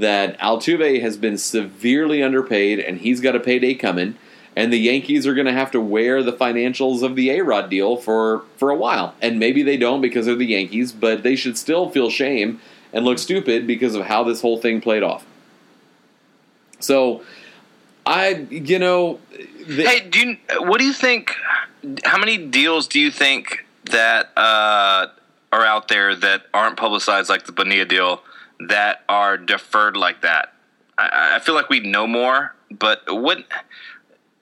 [0.00, 4.16] that Altuve has been severely underpaid and he's got a payday coming,
[4.56, 7.70] and the Yankees are going to have to wear the financials of the A Rod
[7.70, 9.14] deal for, for a while.
[9.20, 12.60] And maybe they don't because they're the Yankees, but they should still feel shame
[12.92, 15.24] and look stupid because of how this whole thing played off.
[16.80, 17.22] So,
[18.04, 19.20] I, you know.
[19.66, 21.34] The, Hey, do you, what do you think?
[22.04, 25.08] How many deals do you think that uh,
[25.52, 28.22] are out there that aren't publicized, like the Bonilla deal,
[28.68, 30.52] that are deferred like that?
[30.98, 33.44] I, I feel like we know more, but what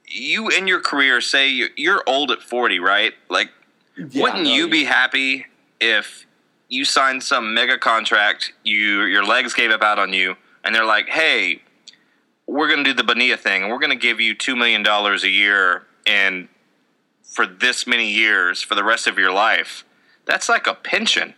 [0.07, 3.14] you in your career say you're, you're old at forty, right?
[3.29, 3.50] Like,
[3.96, 5.46] Yeah, wouldn't no, you be happy
[5.81, 6.26] if
[6.68, 10.85] you signed some mega contract, you your legs gave up out on you, and they're
[10.85, 11.62] like, hey
[12.50, 14.83] we're going to do the Bonilla thing, and we're going to give you two million
[14.83, 16.48] dollars a year in
[17.31, 19.85] for this many years for the rest of your life,
[20.27, 21.35] that's like a pension.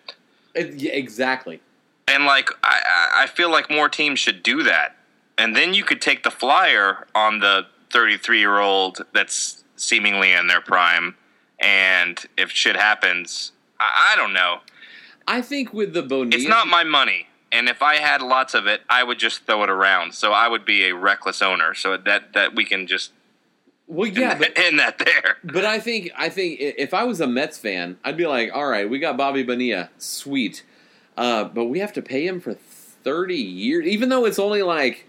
[0.55, 1.61] It- yeah, exactly.
[2.09, 4.96] And like I, I feel like more teams should do that.
[5.38, 10.46] And then you could take the flyer on the 33 year old that's seemingly in
[10.46, 11.14] their prime.
[11.61, 14.61] And if shit happens, I, I don't know.
[15.28, 17.28] I think with the Bonilla, It's not my money.
[17.52, 20.14] And if I had lots of it, I would just throw it around.
[20.14, 21.74] So I would be a reckless owner.
[21.74, 23.12] So that that we can just
[23.92, 25.37] well, yeah, but end that there.
[25.44, 28.66] But I think I think if I was a Mets fan, I'd be like, all
[28.66, 30.64] right, we got Bobby Bonilla, sweet,
[31.18, 35.07] uh, but we have to pay him for thirty years, even though it's only like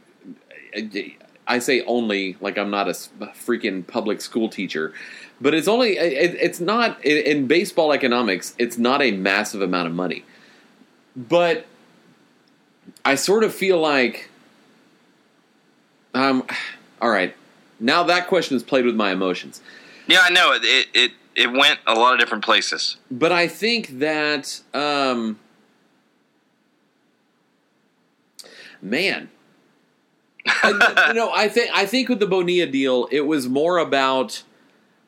[1.47, 4.93] I say only like I'm not a freaking public school teacher,
[5.39, 8.53] but it's only it, it's not in, in baseball economics.
[8.57, 10.25] It's not a massive amount of money,
[11.15, 11.65] but
[13.05, 14.29] I sort of feel like
[16.13, 16.45] um,
[17.01, 17.33] all right.
[17.83, 19.61] Now that question has played with my emotions.
[20.07, 20.53] Yeah, I know.
[20.53, 22.97] It, it it went a lot of different places.
[23.11, 25.39] But I think that, um,
[28.81, 29.29] man,
[30.47, 34.43] I, no, I think I think with the Bonilla deal, it was more about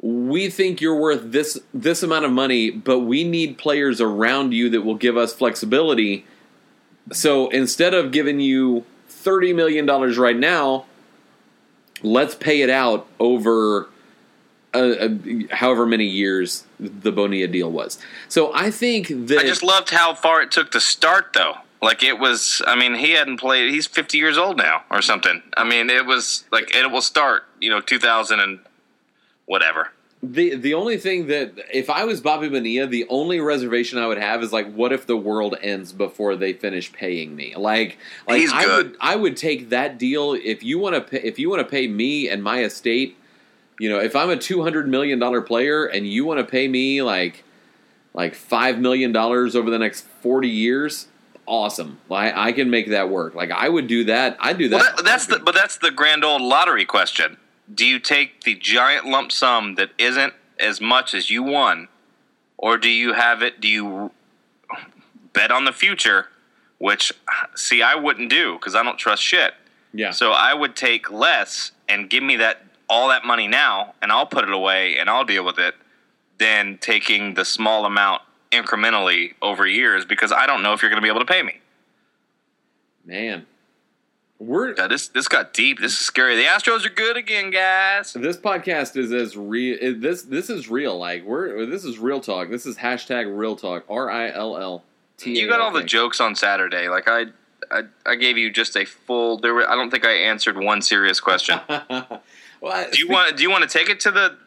[0.01, 4.69] we think you're worth this this amount of money, but we need players around you
[4.71, 6.25] that will give us flexibility.
[7.13, 10.85] So instead of giving you thirty million dollars right now,
[12.03, 13.89] let's pay it out over
[14.73, 15.09] uh, uh,
[15.51, 17.97] however many years the Bonilla deal was.
[18.27, 21.55] So I think that I just loved how far it took to start, though.
[21.81, 22.61] Like it was.
[22.67, 23.71] I mean, he hadn't played.
[23.71, 25.41] He's fifty years old now, or something.
[25.55, 27.45] I mean, it was like it will start.
[27.61, 28.59] You know, two thousand and
[29.45, 29.91] whatever.
[30.31, 34.17] The the only thing that if I was Bobby Bonilla, the only reservation I would
[34.17, 37.53] have is like, what if the world ends before they finish paying me?
[37.55, 38.91] Like, like He's I good.
[38.91, 41.67] would I would take that deal if you want to pay, if you want to
[41.67, 43.17] pay me and my estate.
[43.79, 46.67] You know, if I'm a two hundred million dollar player and you want to pay
[46.67, 47.43] me like
[48.13, 51.07] like five million dollars over the next forty years,
[51.45, 51.99] awesome.
[52.09, 53.35] I, I can make that work.
[53.35, 54.37] Like I would do that.
[54.39, 54.77] I'd do that.
[54.77, 57.37] Well, that, that's the but that's the grand old lottery question.
[57.73, 61.87] Do you take the giant lump sum that isn't as much as you won,
[62.57, 63.59] or do you have it?
[63.59, 64.11] Do you
[65.33, 66.27] bet on the future?
[66.77, 67.11] Which,
[67.55, 69.53] see, I wouldn't do because I don't trust shit.
[69.93, 70.11] yeah.
[70.11, 74.27] So I would take less and give me that all that money now, and I'll
[74.27, 75.73] put it away and I'll deal with it,
[76.37, 81.01] than taking the small amount incrementally over years because I don't know if you're going
[81.01, 81.59] to be able to pay me.
[83.05, 83.45] man,
[84.39, 85.79] we're this this got deep.
[85.79, 86.35] This is scary.
[86.35, 88.13] The Astros are good again, guys.
[88.13, 89.77] This podcast is as real.
[89.99, 90.97] This this is real.
[90.97, 92.49] Like we're this is real talk.
[92.49, 93.85] This is hashtag real talk.
[93.89, 94.83] R I L L
[95.17, 95.39] T.
[95.39, 96.89] You got all the jokes on Saturday.
[96.89, 97.27] Like I,
[97.71, 99.37] I, I gave you just a full.
[99.37, 99.69] There were.
[99.69, 101.59] I don't think I answered one serious question.
[101.69, 102.21] well,
[102.63, 103.37] I- do you want?
[103.37, 104.37] Do you want to take it to the?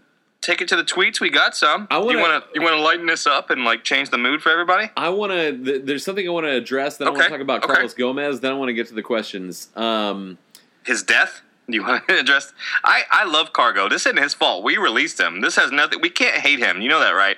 [0.40, 1.20] Take it to the tweets.
[1.20, 1.88] We got some.
[1.90, 2.50] I you wanna- want to.
[2.54, 4.88] You want to lighten this up and like change the mood for everybody.
[4.96, 5.56] I want to.
[5.64, 6.96] Th- there's something I want to address.
[6.96, 7.72] Then I want to talk about okay.
[7.74, 8.40] Carlos Gomez.
[8.40, 9.68] Then I want to get to the questions.
[9.76, 10.38] Um,
[10.86, 11.42] His death.
[11.68, 12.52] Do you want to address?
[12.84, 13.88] I I love Cargo.
[13.88, 14.62] This isn't his fault.
[14.64, 15.40] We released him.
[15.40, 16.00] This has nothing.
[16.00, 16.80] We can't hate him.
[16.80, 17.36] You know that, right?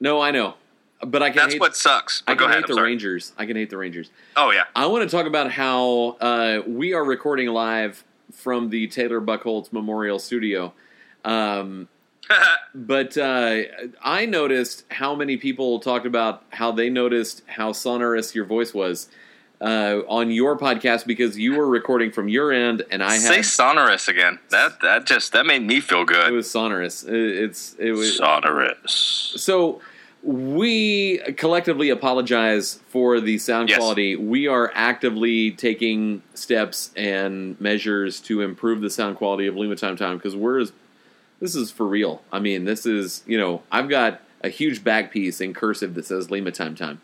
[0.00, 0.54] no, I know,
[1.04, 1.36] but I can.
[1.38, 2.22] That's hate, what sucks.
[2.26, 2.62] I But go can ahead.
[2.64, 2.82] hate I'm the.
[2.82, 3.32] Rangers.
[3.36, 4.10] I can hate the Rangers.
[4.36, 4.64] Oh yeah.
[4.76, 9.72] I want to talk about how uh, we are recording live from the Taylor Buckholz
[9.72, 10.72] Memorial Studio.
[11.24, 11.88] Um,
[12.74, 13.62] but uh,
[14.02, 19.08] I noticed how many people talked about how they noticed how sonorous your voice was
[19.60, 23.44] uh, on your podcast because you were recording from your end, and I Say had
[23.44, 24.38] sonorous again.
[24.50, 26.28] That that just that made me feel good.
[26.28, 27.02] it was sonorous.
[27.04, 29.32] It, it's it was sonorous.
[29.36, 29.80] so
[30.22, 33.78] we collectively apologize for the sound Yes.
[33.78, 34.16] quality.
[34.16, 39.96] We are actively taking steps and measures to improve the sound quality of Lima Time
[39.96, 40.64] Time because we're
[41.40, 42.22] this is for real.
[42.32, 46.06] I mean, this is you know I've got a huge back piece in cursive that
[46.06, 47.00] says Lima Time Time.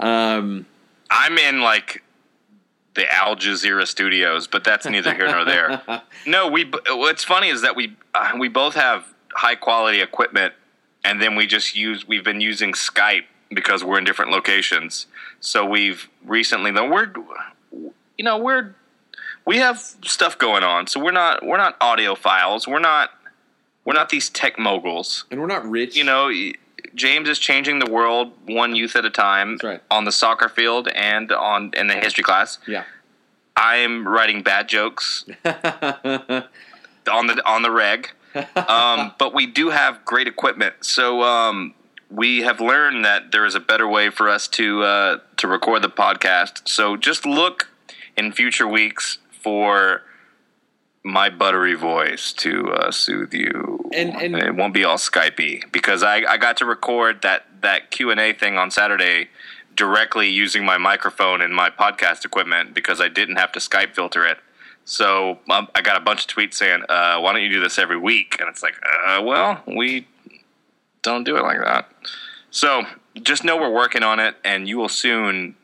[0.00, 0.66] Um,
[1.10, 2.02] I'm in like
[2.94, 5.82] the Al Jazeera studios, but that's neither here nor there.
[6.26, 6.70] No, we.
[6.88, 10.54] What's funny is that we uh, we both have high quality equipment,
[11.04, 12.08] and then we just use.
[12.08, 15.06] We've been using Skype because we're in different locations.
[15.40, 17.12] So we've recently though we're,
[17.70, 18.74] you know, we're
[19.44, 20.86] we have stuff going on.
[20.86, 22.66] So we're not we're not audiophiles.
[22.66, 23.10] We're not
[23.84, 25.24] we're not these tech moguls.
[25.30, 25.96] and we're not rich.
[25.96, 26.30] You know,
[26.94, 29.82] James is changing the world one youth at a time right.
[29.90, 32.58] on the soccer field and on in the history class.
[32.66, 32.84] yeah.
[33.56, 38.10] I'm writing bad jokes on the on the reg,
[38.56, 40.74] um, but we do have great equipment.
[40.80, 41.74] So um,
[42.10, 45.82] we have learned that there is a better way for us to uh, to record
[45.82, 46.68] the podcast.
[46.68, 47.68] So just look
[48.16, 50.02] in future weeks for
[51.04, 56.02] my buttery voice to uh, soothe you, And- and- it won't be all Skypey because
[56.02, 59.28] I, I got to record that that Q and A thing on Saturday
[59.74, 64.24] directly using my microphone and my podcast equipment because I didn't have to Skype filter
[64.26, 64.38] it.
[64.86, 67.78] So um, I got a bunch of tweets saying, uh, "Why don't you do this
[67.78, 68.74] every week?" And it's like,
[69.06, 70.06] uh, well, we
[71.02, 71.88] don't do it like that.
[72.50, 72.84] So
[73.22, 75.54] just know we're working on it, and you will soon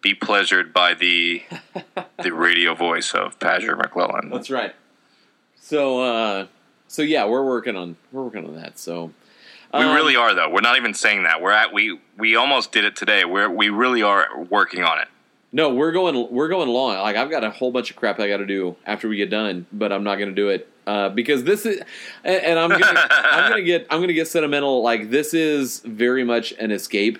[0.00, 1.42] be pleasured by the
[2.22, 4.30] the radio voice of Patrick McClellan.
[4.30, 4.74] That's right.
[5.60, 6.46] So, uh,
[6.86, 8.78] so yeah, we're working on we're working on that.
[8.78, 9.12] So
[9.74, 10.48] We um, really are, though.
[10.48, 11.42] We're not even saying that.
[11.42, 13.24] We're at we we almost did it today.
[13.24, 15.08] We're we really are working on it.
[15.52, 16.96] no, we're going we're going long.
[16.98, 19.30] Like I've got a whole bunch of crap I got to do after we get
[19.30, 21.82] done, but I'm not going to do it uh, because this is,
[22.24, 24.82] and, and I'm gonna I'm gonna get I'm gonna get sentimental.
[24.82, 27.18] Like this is very much an escape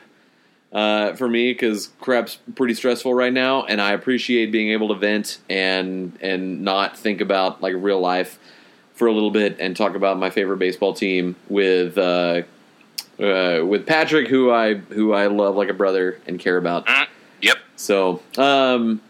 [0.73, 4.95] uh, for me because crap's pretty stressful right now, and I appreciate being able to
[4.95, 8.39] vent and and not think about like real life
[8.95, 12.43] for a little bit and talk about my favorite baseball team with uh,
[13.21, 16.87] uh, with Patrick, who I who I love like a brother and care about.
[16.87, 17.07] Mm,
[17.41, 17.57] Yep.
[17.77, 19.01] So, um,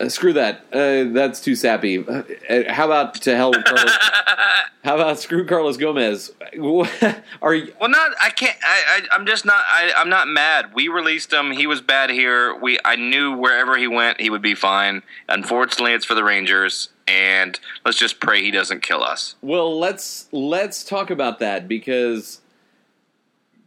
[0.00, 0.64] uh, screw that.
[0.72, 2.06] Uh, that's too sappy.
[2.06, 2.22] Uh,
[2.68, 3.96] how about to hell with Carlos?
[4.84, 6.30] how about screw Carlos Gomez?
[7.42, 7.72] Are you?
[7.80, 8.10] Well, not.
[8.20, 8.56] I can't.
[8.62, 9.14] I, I.
[9.14, 9.64] I'm just not.
[9.68, 10.74] I, I'm not mad.
[10.74, 11.50] We released him.
[11.50, 12.54] He was bad here.
[12.54, 12.78] We.
[12.84, 15.02] I knew wherever he went, he would be fine.
[15.28, 19.34] Unfortunately, it's for the Rangers, and let's just pray he doesn't kill us.
[19.42, 22.40] Well, let's let's talk about that because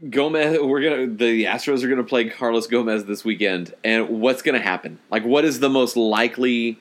[0.09, 0.57] Gomez.
[0.59, 4.99] We're gonna the Astros are gonna play Carlos Gomez this weekend, and what's gonna happen?
[5.09, 6.79] Like, what is the most likely?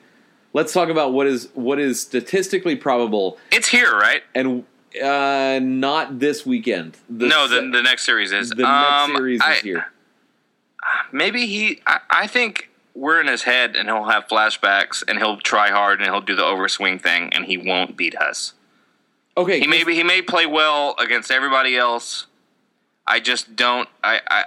[0.53, 4.21] Let's talk about what is what is statistically probable, It's here, right?
[4.35, 4.65] and
[5.01, 6.97] uh, not this weekend.
[7.09, 8.49] The no, se- the, the next series is.
[8.49, 9.85] the Um, next series I- is here.
[11.11, 11.79] Maybe he.
[11.85, 16.01] I, I think we're in his head, and he'll have flashbacks, and he'll try hard,
[16.01, 18.53] and he'll do the overswing thing, and he won't beat us.
[19.37, 22.25] Okay, He may be, he may play well against everybody else.
[23.11, 23.87] I just don't.
[24.03, 24.21] I.
[24.27, 24.43] I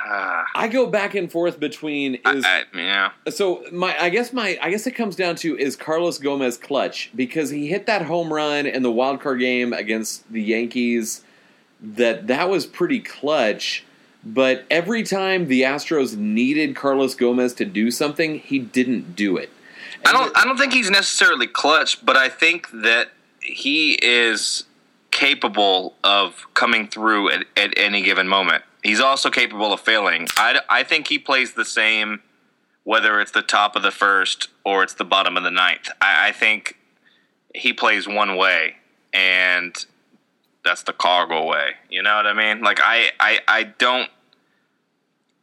[0.00, 3.10] Ah, I go back and forth between is I, I, yeah.
[3.30, 7.10] so my I guess my I guess it comes down to is Carlos Gomez clutch
[7.16, 11.24] because he hit that home run in the wild card game against the Yankees
[11.80, 13.84] that that was pretty clutch
[14.24, 19.50] but every time the Astros needed Carlos Gomez to do something he didn't do it.
[20.04, 20.36] I don't.
[20.36, 23.10] I don't think he's necessarily clutch, but I think that
[23.40, 24.64] he is
[25.10, 28.62] capable of coming through at, at any given moment.
[28.82, 30.28] He's also capable of failing.
[30.36, 32.22] I, I think he plays the same,
[32.84, 35.90] whether it's the top of the first or it's the bottom of the ninth.
[36.00, 36.76] I, I think
[37.54, 38.76] he plays one way,
[39.12, 39.74] and
[40.64, 41.72] that's the cargo way.
[41.90, 42.62] You know what I mean?
[42.62, 44.10] Like I, I, I don't.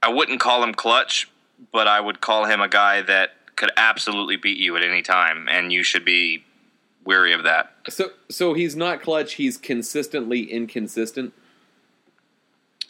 [0.01, 1.29] I wouldn't call him clutch,
[1.71, 5.47] but I would call him a guy that could absolutely beat you at any time,
[5.49, 6.43] and you should be
[7.03, 7.74] weary of that.
[7.89, 11.33] So so he's not clutch, he's consistently inconsistent.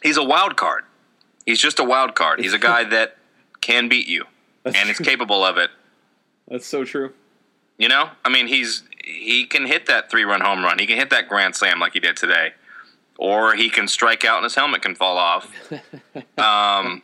[0.02, 0.84] He's a wild card.
[1.44, 2.40] He's just a wild card.
[2.40, 3.16] He's a guy that
[3.60, 4.24] can beat you,
[4.62, 5.70] That's and is capable of it.
[6.48, 7.12] That's so true.
[7.78, 10.78] You know, I mean, he's he can hit that three run home run.
[10.78, 12.52] He can hit that grand slam like he did today,
[13.18, 15.52] or he can strike out and his helmet can fall off.
[16.38, 17.02] Um,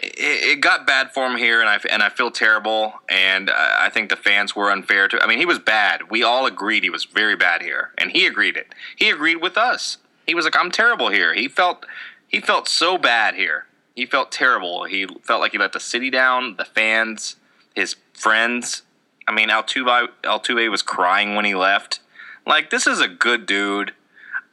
[0.00, 2.94] it, it got bad for him here, and I and I feel terrible.
[3.08, 5.22] And I I think the fans were unfair to.
[5.22, 6.10] I mean, he was bad.
[6.10, 8.68] We all agreed he was very bad here, and he agreed it.
[8.96, 9.98] He agreed with us.
[10.26, 11.86] He was like, "I'm terrible here." He felt
[12.26, 13.66] he felt so bad here.
[13.94, 14.84] He felt terrible.
[14.84, 17.36] He felt like he let the city down, the fans,
[17.74, 18.82] his friends.
[19.26, 22.00] I mean, Altuve Altuve was crying when he left.
[22.46, 23.90] Like, this is a good dude.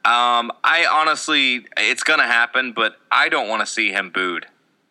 [0.04, 4.46] Um, I honestly, it's gonna happen, but I don't want to see him booed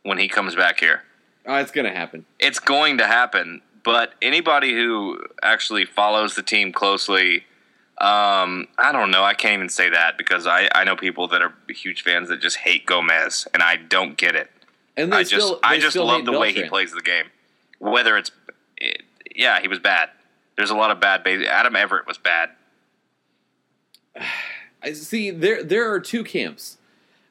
[0.05, 1.01] when he comes back here.
[1.47, 2.25] Oh, it's gonna happen.
[2.39, 7.45] It's going to happen, but anybody who actually follows the team closely,
[7.97, 9.23] um, I don't know.
[9.23, 12.39] I can't even say that because I, I know people that are huge fans that
[12.39, 14.49] just hate Gomez, and I don't get it.
[14.95, 17.25] And I just still, I just love the way he plays the game.
[17.79, 18.31] Whether it's
[18.77, 19.01] it,
[19.35, 20.09] yeah, he was bad.
[20.55, 21.23] There's a lot of bad.
[21.23, 21.45] Base.
[21.47, 22.49] Adam Everett was bad.
[24.83, 26.77] I see there there are two camps.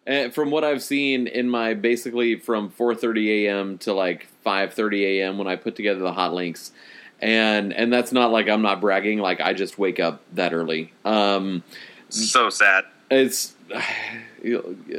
[0.07, 3.79] Uh, from what I've seen in my basically from 4:30 a.m.
[3.79, 5.39] to like 5:30 a.m.
[5.39, 6.73] when I put together the hot links,
[7.21, 9.19] and and that's not like I'm not bragging.
[9.19, 10.93] Like I just wake up that early.
[11.05, 11.63] Um,
[12.11, 12.85] So sad.
[13.11, 13.55] it's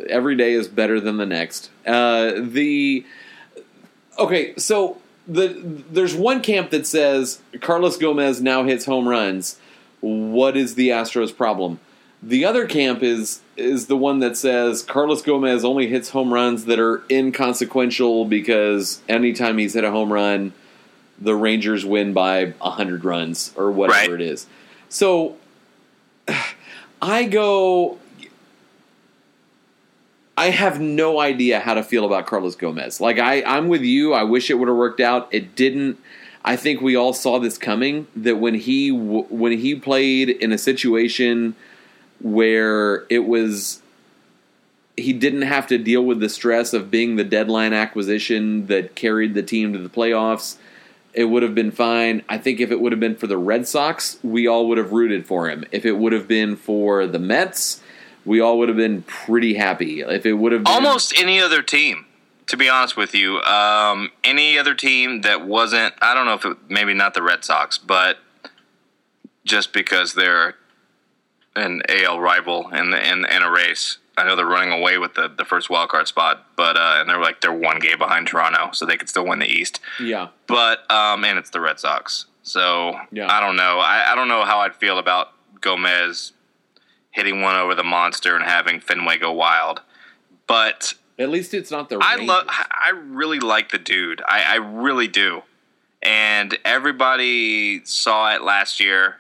[0.09, 1.69] every day is better than the next.
[1.85, 3.05] Uh, the
[4.17, 4.97] okay, so
[5.27, 5.47] the
[5.91, 9.59] there's one camp that says Carlos Gomez now hits home runs.
[10.01, 11.79] What is the Astros' problem?
[12.27, 16.65] The other camp is is the one that says Carlos Gomez only hits home runs
[16.65, 20.51] that are inconsequential because anytime he's hit a home run,
[21.21, 24.21] the Rangers win by 100 runs or whatever Right.
[24.21, 24.47] it is.
[24.89, 25.37] So
[27.01, 27.99] I go
[30.37, 32.99] I have no idea how to feel about Carlos Gomez.
[32.99, 34.13] Like I I'm with you.
[34.13, 35.27] I wish it would have worked out.
[35.31, 35.99] It didn't.
[36.43, 40.51] I think we all saw this coming that when he w- when he played in
[40.51, 41.55] a situation
[42.21, 43.81] where it was
[44.97, 49.33] he didn't have to deal with the stress of being the deadline acquisition that carried
[49.33, 50.57] the team to the playoffs.
[51.13, 52.23] It would have been fine.
[52.27, 54.91] I think if it would have been for the Red Sox, we all would have
[54.91, 55.65] rooted for him.
[55.71, 57.81] If it would have been for the Mets,
[58.25, 60.01] we all would have been pretty happy.
[60.01, 62.05] If it would have been, Almost any other team,
[62.47, 63.39] to be honest with you.
[63.41, 67.45] Um, any other team that wasn't, I don't know if it, maybe not the Red
[67.45, 68.17] Sox, but
[69.45, 70.55] just because they're
[71.55, 73.97] an AL rival in, the, in, in a race.
[74.17, 77.09] I know they're running away with the, the first wild card spot, but uh, and
[77.09, 79.81] they're like they're one game behind Toronto, so they could still win the East.
[79.99, 83.29] yeah, But um, and it's the Red Sox, so Yeah.
[83.29, 83.79] I don't know.
[83.79, 86.31] I, I don't know how I'd feel about Gomez
[87.11, 89.81] hitting one over the monster and having Fenway go wild.
[90.47, 91.97] But at least it's not the.
[92.01, 92.45] I love.
[92.47, 94.21] I really like the dude.
[94.27, 95.43] I, I really do.
[96.01, 99.15] And everybody saw it last year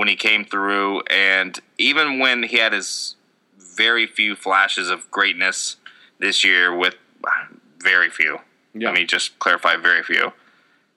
[0.00, 3.16] when he came through, and even when he had his
[3.58, 5.76] very few flashes of greatness
[6.18, 8.38] this year, with uh, very few.
[8.72, 8.88] Yeah.
[8.88, 10.32] Let me just clarify, very few.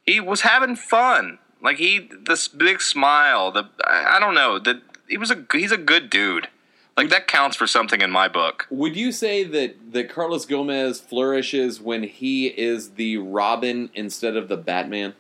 [0.06, 1.40] He was having fun.
[1.62, 3.52] Like he, this big smile.
[3.52, 4.58] The I I don't know.
[4.58, 6.48] The he was a he's a good dude.
[6.96, 8.68] Like that counts for something in my book.
[8.70, 14.48] Would you say that that Carlos Gomez flourishes when he is the Robin instead of
[14.48, 15.14] the Batman?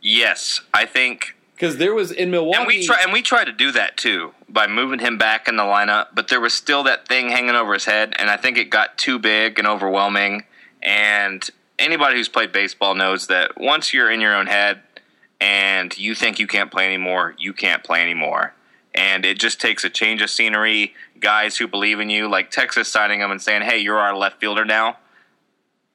[0.00, 2.56] Yes, I think Because there was in Milwaukee.
[2.56, 5.56] And we try and we tried to do that too by moving him back in
[5.56, 8.58] the lineup, but there was still that thing hanging over his head, and I think
[8.58, 10.44] it got too big and overwhelming.
[10.80, 14.82] And anybody who's played baseball knows that once you're in your own head
[15.40, 18.54] and you think you can't play anymore, you can't play anymore.
[18.94, 22.86] And it just takes a change of scenery, guys who believe in you, like Texas
[22.86, 24.98] signing him and saying, "Hey, you're our left fielder now."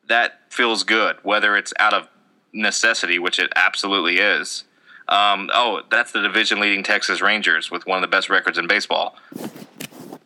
[0.07, 2.09] That feels good, whether it's out of
[2.51, 4.65] necessity, which it absolutely is.
[5.07, 8.67] Um, oh, that's the division leading Texas Rangers with one of the best records in
[8.67, 9.15] baseball.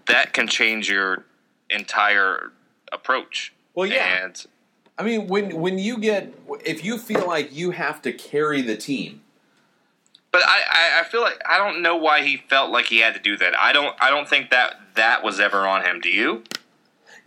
[0.05, 1.25] That can change your
[1.69, 2.51] entire
[2.91, 3.53] approach.
[3.73, 4.23] Well, yeah.
[4.23, 4.45] And
[4.97, 6.33] I mean, when when you get
[6.65, 9.21] if you feel like you have to carry the team,
[10.31, 13.13] but I, I, I feel like I don't know why he felt like he had
[13.15, 13.59] to do that.
[13.59, 15.99] I don't I don't think that that was ever on him.
[15.99, 16.43] Do you?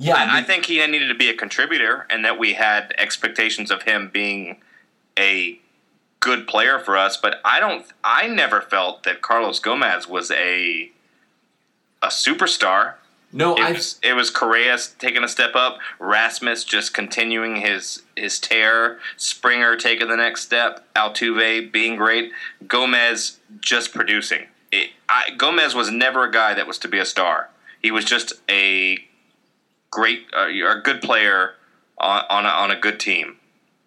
[0.00, 3.70] yeah, I, I think he needed to be a contributor, and that we had expectations
[3.70, 4.62] of him being
[5.18, 5.60] a
[6.20, 7.16] good player for us.
[7.16, 7.84] But I don't.
[8.04, 10.90] I never felt that Carlos Gomez was a
[12.02, 12.94] a superstar.
[13.32, 18.02] no, It I was, it was Correa taking a step up, Rasmus just continuing his
[18.16, 22.32] his tear, Springer taking the next step, Altuve being great,
[22.66, 24.46] Gomez just producing.
[24.72, 27.50] It, I, Gomez was never a guy that was to be a star.
[27.82, 28.98] He was just a
[29.90, 31.54] great, uh, a good player
[31.98, 33.36] on on a, on a good team.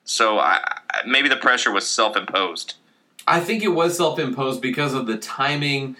[0.05, 0.59] So I,
[1.05, 2.75] maybe the pressure was self imposed.
[3.27, 5.95] I think it was self imposed because of the timing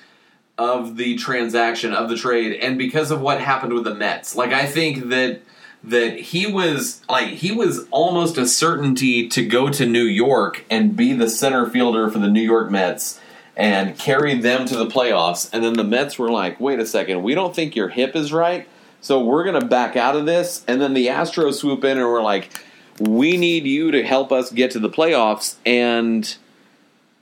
[0.57, 4.35] of the transaction of the trade and because of what happened with the Mets.
[4.35, 5.41] Like I think that
[5.85, 10.95] that he was like he was almost a certainty to go to New York and
[10.95, 13.19] be the center fielder for the New York Mets
[13.55, 17.23] and carry them to the playoffs and then the Mets were like, "Wait a second,
[17.23, 18.67] we don't think your hip is right."
[19.01, 22.07] So we're going to back out of this and then the Astros swoop in and
[22.07, 22.63] we're like,
[22.99, 26.35] "We need you to help us get to the playoffs." And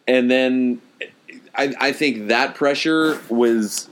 [0.08, 0.82] and then
[1.56, 3.90] I, I think that pressure was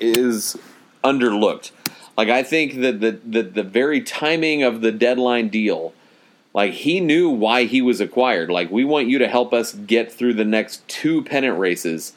[0.00, 0.56] is
[1.04, 1.70] underlooked.
[2.16, 5.92] Like I think that the, the the very timing of the deadline deal,
[6.54, 8.50] like he knew why he was acquired.
[8.50, 12.14] Like we want you to help us get through the next two pennant races,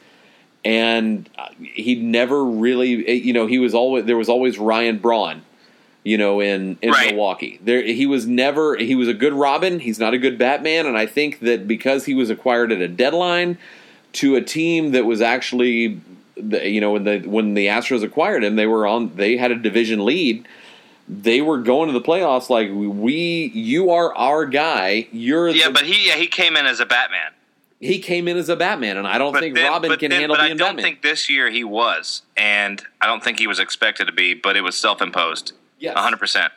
[0.63, 5.41] and uh, he never really, you know, he was always there was always Ryan Braun,
[6.03, 7.07] you know, in in Right.
[7.11, 7.59] Milwaukee.
[7.63, 9.79] There he was never he was a good Robin.
[9.79, 12.87] He's not a good Batman, and I think that because he was acquired at a
[12.87, 13.57] deadline
[14.13, 15.99] to a team that was actually
[16.37, 19.55] you know when the when the Astros acquired him, they were on they had a
[19.55, 20.47] division lead.
[21.11, 25.07] They were going to the playoffs like we you are our guy.
[25.11, 27.31] You're Yeah, the, but he yeah, he came in as a Batman.
[27.81, 30.19] he came in as a Batman, and I don't But think then- Robin can then-
[30.21, 30.83] handle but being I don't Batman.
[30.85, 34.33] think this year he was, and I don't think he was expected to be.
[34.35, 36.51] But it was self-imposed, yes, hundred percent.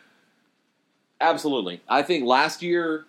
[1.21, 1.81] Absolutely.
[1.89, 3.07] I think last year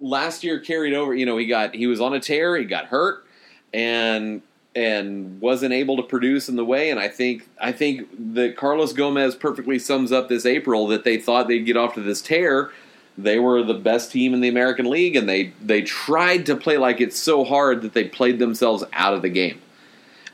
[0.00, 2.86] last year carried over, you know, he got he was on a tear, he got
[2.86, 3.24] hurt
[3.72, 4.42] and
[4.74, 8.92] and wasn't able to produce in the way and I think I think that Carlos
[8.92, 12.72] Gomez perfectly sums up this April that they thought they'd get off to this tear
[13.16, 16.78] they were the best team in the American League, and they they tried to play
[16.78, 19.60] like it's so hard that they played themselves out of the game.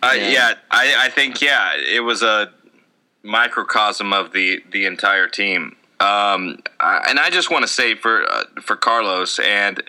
[0.02, 2.50] Uh, yeah, yeah I, I, think yeah, it was a
[3.22, 5.76] microcosm of the the entire team.
[6.00, 9.82] Um, I, and I just want to say for uh, for Carlos and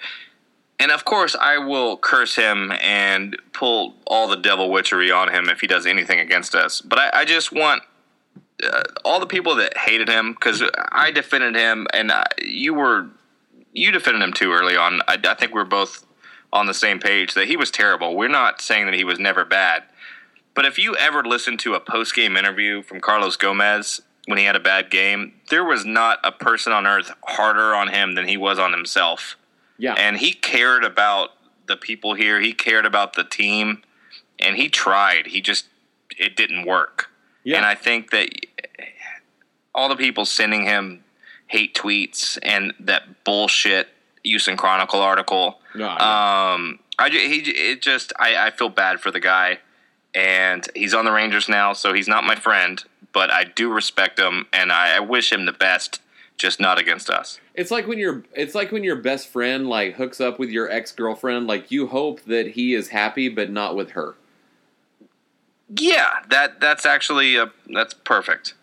[0.79, 5.47] and of course I will curse him and pull all the devil witchery on him
[5.47, 6.81] if he does anything against us.
[6.81, 7.83] But I, I just want
[8.63, 13.07] uh, all the people that hated him because I defended him and I, you were
[13.73, 15.01] you defended him too early on.
[15.07, 16.05] I, I think we we're both
[16.53, 18.17] on the same page that he was terrible.
[18.17, 19.83] We're not saying that he was never bad.
[20.53, 24.45] But if you ever listened to a post game interview from Carlos Gomez when he
[24.45, 28.27] had a bad game, there was not a person on earth harder on him than
[28.27, 29.37] he was on himself.
[29.77, 29.93] Yeah.
[29.93, 31.29] And he cared about
[31.67, 33.81] the people here, he cared about the team,
[34.39, 35.27] and he tried.
[35.27, 35.67] He just,
[36.17, 37.09] it didn't work.
[37.43, 37.57] Yeah.
[37.57, 38.29] And I think that
[39.73, 41.03] all the people sending him
[41.47, 43.89] hate tweets and that bullshit
[44.23, 45.59] Houston Chronicle article.
[45.75, 49.59] No, um, I he it just I, I feel bad for the guy,
[50.13, 52.83] and he's on the Rangers now, so he's not my friend,
[53.13, 56.01] but I do respect him, and I, I wish him the best,
[56.37, 57.39] just not against us.
[57.53, 60.69] It's like when your it's like when your best friend like hooks up with your
[60.69, 61.47] ex girlfriend.
[61.47, 64.15] Like you hope that he is happy, but not with her.
[65.77, 68.55] Yeah, that that's actually a, that's perfect.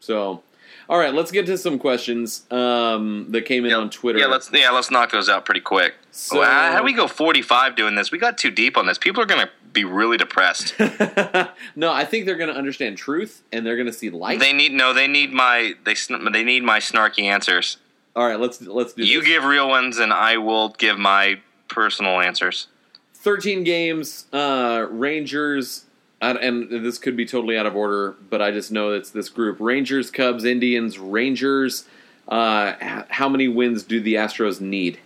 [0.00, 0.42] So,
[0.88, 4.18] all right, let's get to some questions um, that came in yeah, on Twitter.
[4.18, 5.94] Yeah, let's yeah let's knock those out pretty quick.
[6.10, 8.10] So, how do we go forty five doing this?
[8.10, 8.98] We got too deep on this.
[8.98, 10.74] People are gonna be really depressed.
[11.76, 14.40] no, I think they're gonna understand truth and they're gonna see light.
[14.40, 14.92] They need no.
[14.92, 15.94] They need my they
[16.32, 17.76] they need my snarky answers.
[18.16, 19.04] All right, let's let's do.
[19.04, 19.28] You this.
[19.28, 22.66] give real ones, and I will give my personal answers.
[23.14, 24.26] Thirteen games.
[24.32, 25.84] Uh, Rangers
[26.20, 29.58] and this could be totally out of order, but I just know it's this group:
[29.60, 31.84] Rangers, Cubs, Indians, Rangers.
[32.28, 32.74] Uh,
[33.08, 34.98] how many wins do the Astros need?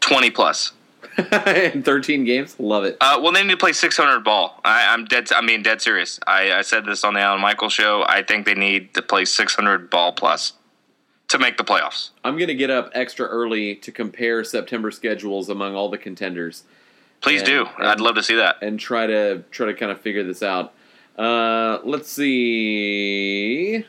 [0.00, 0.72] Twenty plus.
[1.74, 2.96] in 13 games, love it.
[3.00, 4.60] Uh, well, they need to play 600 ball.
[4.64, 5.32] I, am dead.
[5.32, 6.20] I mean, dead serious.
[6.26, 8.04] I, I said this on the Alan Michael show.
[8.06, 10.54] I think they need to play 600 ball plus
[11.28, 12.10] to make the playoffs.
[12.22, 16.64] I'm going to get up extra early to compare September schedules among all the contenders.
[17.20, 17.66] Please and, do.
[17.78, 18.56] And, I'd love to see that.
[18.62, 20.74] And try to try to kind of figure this out.
[21.16, 23.86] Uh, let's see.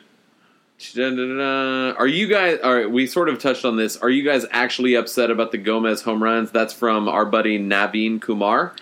[0.97, 2.59] Are you guys?
[2.63, 3.97] All right, we sort of touched on this.
[3.97, 6.51] Are you guys actually upset about the Gomez home runs?
[6.51, 8.73] That's from our buddy Naveen Kumar.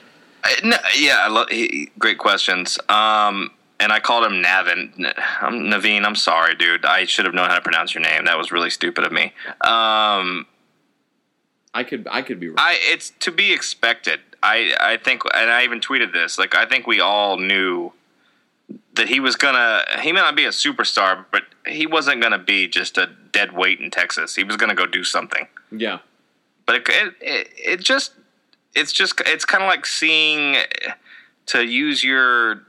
[0.43, 2.79] Uh, yeah, love, he, great questions.
[2.89, 5.13] Um, and I called him Navin.
[5.41, 6.05] I'm Naveen.
[6.05, 6.85] I'm sorry, dude.
[6.85, 8.25] I should have known how to pronounce your name.
[8.25, 9.33] That was really stupid of me.
[9.61, 10.47] Um,
[11.73, 12.57] I could I could be wrong.
[12.59, 14.19] I it's to be expected.
[14.41, 16.37] I I think, and I even tweeted this.
[16.37, 17.93] Like I think we all knew
[18.95, 19.83] that he was gonna.
[20.01, 23.80] He may not be a superstar, but he wasn't gonna be just a dead weight
[23.80, 24.36] in Texas.
[24.36, 25.47] He was gonna go do something.
[25.72, 25.99] Yeah,
[26.66, 28.14] but it it, it, it just
[28.76, 30.57] it's just it's kind of like seeing
[31.47, 32.64] to use your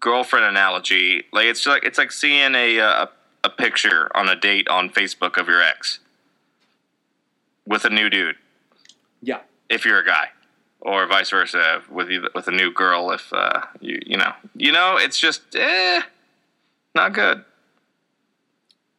[0.00, 1.24] girlfriend analogy.
[1.32, 3.10] Like it's like it's like seeing a a,
[3.44, 6.00] a picture on a date on Facebook of your ex
[7.66, 8.36] with a new dude.
[9.22, 10.30] Yeah, if you're a guy
[10.80, 14.96] or vice versa with with a new girl if uh, you you know you know
[14.96, 16.02] it's just eh,
[16.94, 17.44] not good.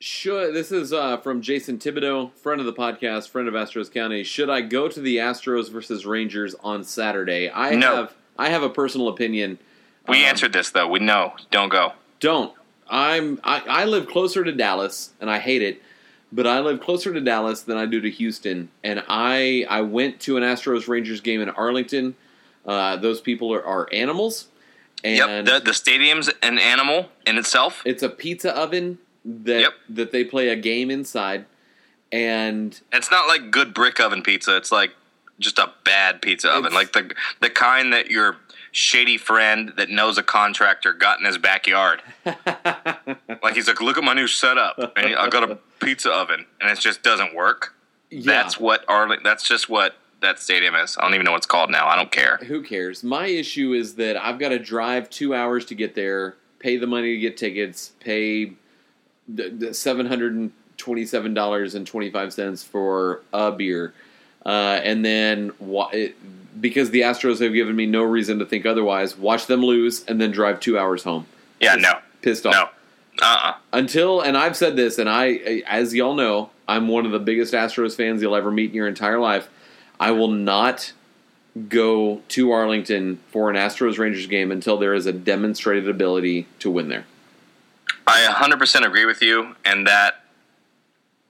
[0.01, 4.23] Should this is uh, from Jason Thibodeau, friend of the podcast, friend of Astros County.
[4.23, 7.51] Should I go to the Astros versus Rangers on Saturday?
[7.51, 7.95] I no.
[7.95, 9.59] have I have a personal opinion.
[10.07, 10.87] We um, answered this though.
[10.87, 11.33] We know.
[11.51, 11.93] Don't go.
[12.19, 12.53] Don't.
[12.89, 15.81] I'm I, I live closer to Dallas and I hate it
[16.31, 20.19] but I live closer to Dallas than I do to Houston, and I I went
[20.21, 22.15] to an Astros Rangers game in Arlington.
[22.65, 24.47] Uh, those people are, are animals.
[25.03, 27.81] And yep, the, the stadium's an animal in itself.
[27.85, 28.99] It's a pizza oven
[29.43, 29.73] that yep.
[29.89, 31.45] that they play a game inside,
[32.11, 34.55] and it's not like good brick oven pizza.
[34.57, 34.91] It's like
[35.39, 37.11] just a bad pizza oven, like the
[37.41, 38.37] the kind that your
[38.71, 42.01] shady friend that knows a contractor got in his backyard.
[42.25, 46.69] like he's like, look at my new setup, and I got a pizza oven, and
[46.69, 47.75] it just doesn't work.
[48.09, 48.23] Yeah.
[48.25, 49.23] That's what Arlington.
[49.23, 50.97] That's just what that stadium is.
[50.97, 51.87] I don't even know what it's called now.
[51.87, 52.37] I don't care.
[52.37, 53.03] Who cares?
[53.03, 56.87] My issue is that I've got to drive two hours to get there, pay the
[56.87, 58.53] money to get tickets, pay
[59.71, 63.93] seven hundred and twenty-seven dollars and twenty-five cents for a beer,
[64.45, 65.51] uh, and then
[65.93, 66.15] it,
[66.61, 70.19] because the Astros have given me no reason to think otherwise, watch them lose and
[70.19, 71.25] then drive two hours home.
[71.59, 72.53] Yeah, no, pissed off.
[72.53, 72.69] No.
[73.21, 73.55] Uh-uh.
[73.73, 77.53] Until, and I've said this, and I, as y'all know, I'm one of the biggest
[77.53, 79.49] Astros fans you'll ever meet in your entire life.
[79.99, 80.93] I will not
[81.67, 86.71] go to Arlington for an Astros Rangers game until there is a demonstrated ability to
[86.71, 87.05] win there.
[88.09, 90.23] I 100% agree with you, and that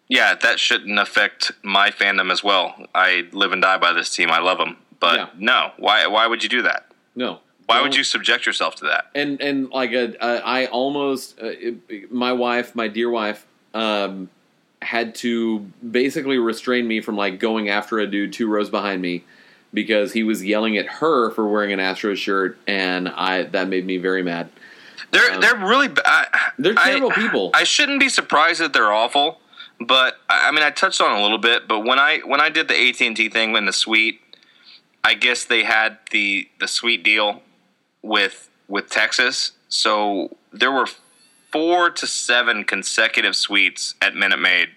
[0.08, 2.74] yeah, that shouldn't affect my fandom as well.
[2.96, 4.32] I live and die by this team.
[4.32, 5.28] I love them, but Yeah.
[5.38, 5.72] no.
[5.78, 6.08] Why?
[6.08, 6.88] Why would you do that?
[7.16, 7.40] No.
[7.68, 9.06] Why would Don't- you subject yourself to that?
[9.14, 14.30] and and like a, a, I almost uh, it- my wife, my dear wife, um,
[14.82, 15.60] had to
[15.92, 19.24] basically restrain me from like going after a dude two rows behind me
[19.74, 23.86] because he was yelling at her for wearing an Astros shirt, and I that made
[23.86, 24.50] me very mad.
[25.12, 27.52] They're Um, they're really ba- I, They're I- terrible people.
[27.54, 29.42] I shouldn't be surprised that they're awful,
[29.80, 31.68] but I I mean I touched on it a little bit.
[31.68, 34.22] But when I when I did the AT and T thing in the suite,
[35.04, 37.42] I guess they had the the suite deal
[38.02, 40.88] with with Texas, so there were
[41.52, 44.70] four to seven consecutive suites at Minute Maid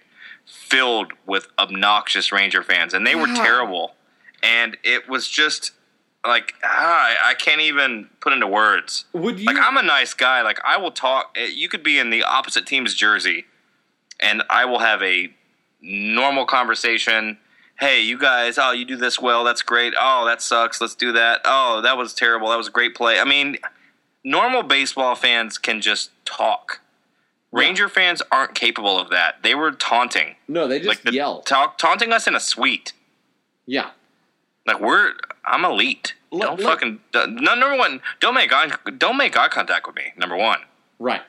[0.46, 3.42] filled with obnoxious Ranger fans, and they were Yeah.
[3.42, 3.94] terrible.
[4.42, 5.72] And it was just
[6.26, 9.04] like ah, I, can't even put into words.
[9.12, 9.46] Would you?
[9.46, 10.42] Like I'm a nice guy.
[10.42, 11.36] Like I will talk.
[11.36, 13.44] eh, You could be in the opposite team's jersey,
[14.20, 15.32] and I will have a
[15.80, 17.38] normal conversation.
[17.80, 18.58] Hey, you guys!
[18.58, 19.42] Oh, you do this well.
[19.42, 19.94] That's great.
[19.98, 20.80] Oh, that sucks.
[20.80, 21.40] Let's do that.
[21.44, 22.50] Oh, that was terrible.
[22.50, 23.18] That was a great play.
[23.18, 23.56] I mean,
[24.22, 26.80] normal baseball fans can just talk.
[27.50, 29.42] Ranger fans aren't capable of that.
[29.42, 31.42] They were taunting, no, they just like the, yell.
[31.42, 32.92] ta- taunting us in a suite.
[33.66, 33.90] yeah,
[34.66, 35.12] Like we're,
[35.44, 36.14] I'm elite.
[36.30, 38.00] Let- don't let- fucking no, number one.
[38.20, 40.12] Don't make eye, don't make eye contact with me.
[40.16, 40.60] Number one.
[40.98, 41.22] right.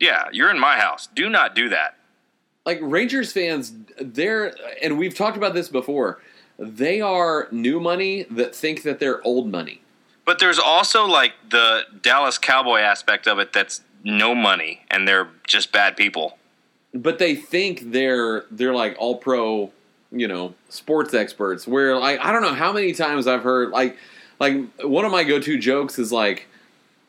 [0.00, 1.08] Yeah, you're in my house.
[1.14, 1.96] Do not do that.
[2.66, 6.20] like Rangers fans, they're and we've talked about this before.
[6.58, 9.80] They are new money that think that they're old money.
[10.24, 15.28] But there's also like the Dallas Cowboy aspect of it that's no money and they're
[15.46, 16.38] just bad people.
[16.92, 19.70] but they think they're they're like all pro,
[20.14, 21.66] you know, sports experts.
[21.66, 23.96] Where like I don't know how many times I've heard like
[24.38, 26.46] like one of my go to jokes is like.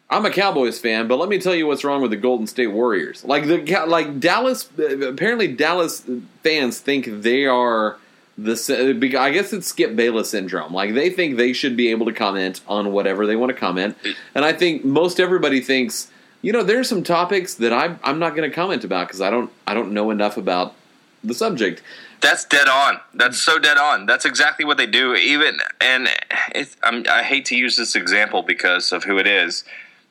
[0.08, 2.68] I'm a Cowboys fan, but let me tell you what's wrong with the Golden State
[2.68, 3.26] Warriors.
[3.26, 6.08] Like the like Dallas, apparently Dallas
[6.44, 7.98] fans think they are
[8.38, 9.16] the.
[9.20, 10.72] I guess it's Skip Bayless syndrome.
[10.74, 13.98] Like they think they should be able to comment on whatever they want to comment,
[14.36, 16.12] and I think most everybody thinks
[16.46, 19.32] you know there's some topics that I'm I'm not going to comment about because I
[19.32, 20.76] don't I don't know enough about
[21.24, 21.82] the subject.
[22.26, 23.00] That's dead on.
[23.14, 24.08] That's so dead on.
[24.08, 25.14] That's exactly what they do.
[25.14, 26.10] Even and
[26.56, 29.64] it's, I'm, I hate to use this example because of who it is,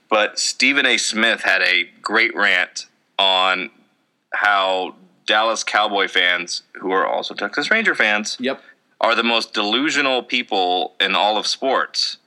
[0.08, 0.96] but Stephen A.
[0.96, 2.86] Smith had a great rant
[3.18, 3.70] on
[4.32, 4.94] how
[5.26, 8.62] Dallas Cowboy fans, who are also Texas Ranger fans, Yep.
[9.00, 12.18] are the most delusional people in all of sports,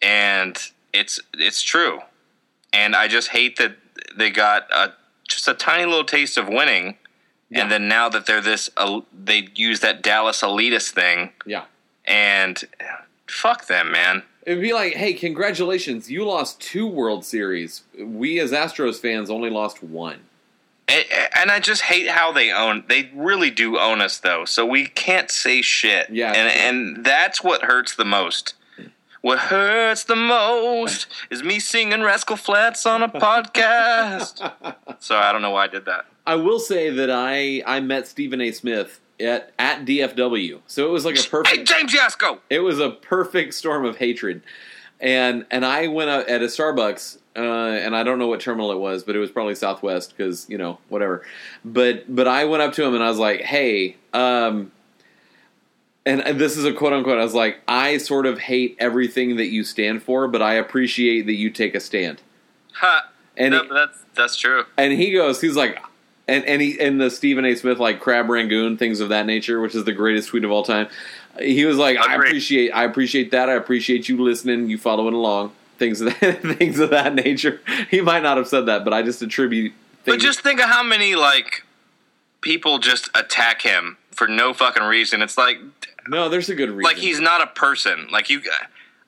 [0.00, 0.56] and
[0.94, 2.00] it's it's true.
[2.72, 3.76] And I just hate that
[4.16, 4.94] they got a,
[5.28, 6.96] just a tiny little taste of winning,
[7.48, 7.62] Yeah.
[7.62, 11.64] and then now that they're this, uh, they use that Dallas elitist thing, Yeah.
[12.04, 12.62] and
[13.28, 14.22] fuck them, man.
[14.44, 17.82] It'd be like, hey, congratulations, you lost two World Series.
[17.98, 20.20] We as Astros fans only lost one.
[20.88, 21.04] And,
[21.36, 22.84] and I just hate how they own.
[22.88, 24.44] They really do own us, though.
[24.44, 26.10] So we can't say shit.
[26.10, 26.32] Yeah.
[26.32, 26.48] and
[26.96, 28.54] and that's what hurts the most.
[29.20, 34.52] What hurts the most is me singing Rascal Flatts on a podcast.
[35.00, 36.06] so I don't know why I did that.
[36.26, 38.50] I will say that I I met Stephen A.
[38.52, 41.56] Smith at at DFW, so it was like a perfect.
[41.56, 41.64] Hey.
[41.64, 42.38] James Yasko.
[42.50, 44.42] It was a perfect storm of hatred,
[45.00, 48.72] and and I went out at a Starbucks, uh, and I don't know what terminal
[48.72, 51.24] it was, but it was probably Southwest because you know whatever.
[51.64, 54.72] But but I went up to him and I was like, hey, um,
[56.04, 57.18] and this is a quote unquote.
[57.18, 61.26] I was like, I sort of hate everything that you stand for, but I appreciate
[61.26, 62.22] that you take a stand.
[62.74, 63.10] Ha.
[63.36, 64.64] And no, he- that's that's true.
[64.76, 65.78] and he goes, he's like,
[66.28, 67.54] and and he and the Stephen A.
[67.54, 70.62] Smith like crab rangoon things of that nature, which is the greatest tweet of all
[70.62, 70.88] time.
[71.38, 73.48] He was like, I appreciate, I appreciate that.
[73.48, 77.60] I appreciate you listening, you following along, things of that, things of that nature.
[77.90, 79.72] He might not have said that, but I just attribute.
[80.04, 81.64] But just think of how many like
[82.40, 85.20] people just attack him for no fucking reason.
[85.20, 85.58] It's like
[86.08, 86.82] no, there's a good reason.
[86.82, 88.08] like he's not a person.
[88.10, 88.40] Like you,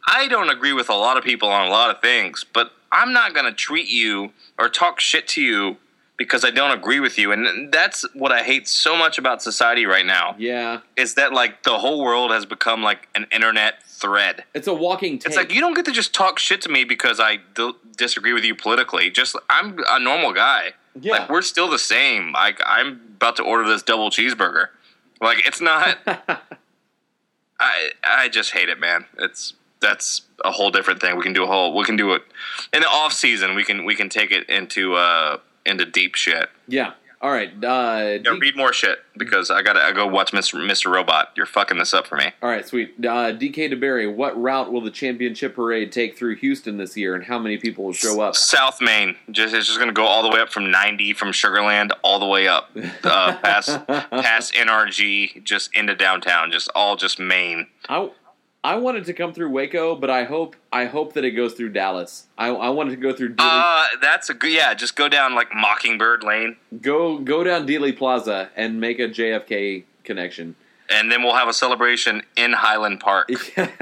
[0.06, 3.12] I don't agree with a lot of people on a lot of things, but I'm
[3.12, 5.76] not going to treat you or talk shit to you
[6.18, 7.32] because I don't agree with you.
[7.32, 11.62] And that's what I hate so much about society right now yeah, is that like
[11.62, 14.44] the whole world has become like an internet thread.
[14.52, 15.18] it's a walking.
[15.18, 15.28] Take.
[15.28, 18.32] It's like you don't get to just talk shit to me because I d- disagree
[18.32, 19.10] with you politically.
[19.10, 20.72] Just I'm a normal guy.
[21.00, 21.12] Yeah.
[21.12, 22.32] Like we're still the same.
[22.32, 24.68] Like I'm about to order this double cheeseburger.
[25.20, 25.98] Like it's not.
[27.60, 29.06] I I just hate it, man.
[29.18, 31.16] It's that's a whole different thing.
[31.16, 31.76] We can do a whole.
[31.76, 32.22] We can do it
[32.72, 33.54] in the off season.
[33.54, 36.48] We can we can take it into uh into deep shit.
[36.66, 37.48] yeah, All right.
[37.48, 40.54] Uh, Yeah, D- read more shit because I gotta I go watch Mr.
[40.64, 40.90] Mr.
[40.90, 41.32] Robot.
[41.36, 42.26] You're fucking this up for me.
[42.42, 42.94] all right, sweet.
[43.00, 47.24] Uh, DK DeBerry, what route will the championship parade take through Houston this year, and
[47.24, 48.36] how many people will show up?
[48.36, 51.90] South Main, just it's just gonna go all the way up from 90 from Sugarland
[52.02, 52.70] all the way up
[53.04, 57.66] uh, past past NRG, just into downtown, just all just Main.
[57.88, 58.08] I,
[58.68, 61.70] I wanted to come through Waco, but I hope I hope that it goes through
[61.70, 62.26] Dallas.
[62.36, 64.74] I, I wanted to go through Dealey, Uh, that's a good yeah.
[64.74, 69.84] Just go down like Mockingbird Lane, go go down Dealey Plaza and make a JFK
[70.04, 70.54] connection.
[70.90, 73.78] and then we'll have a celebration in Highland Park at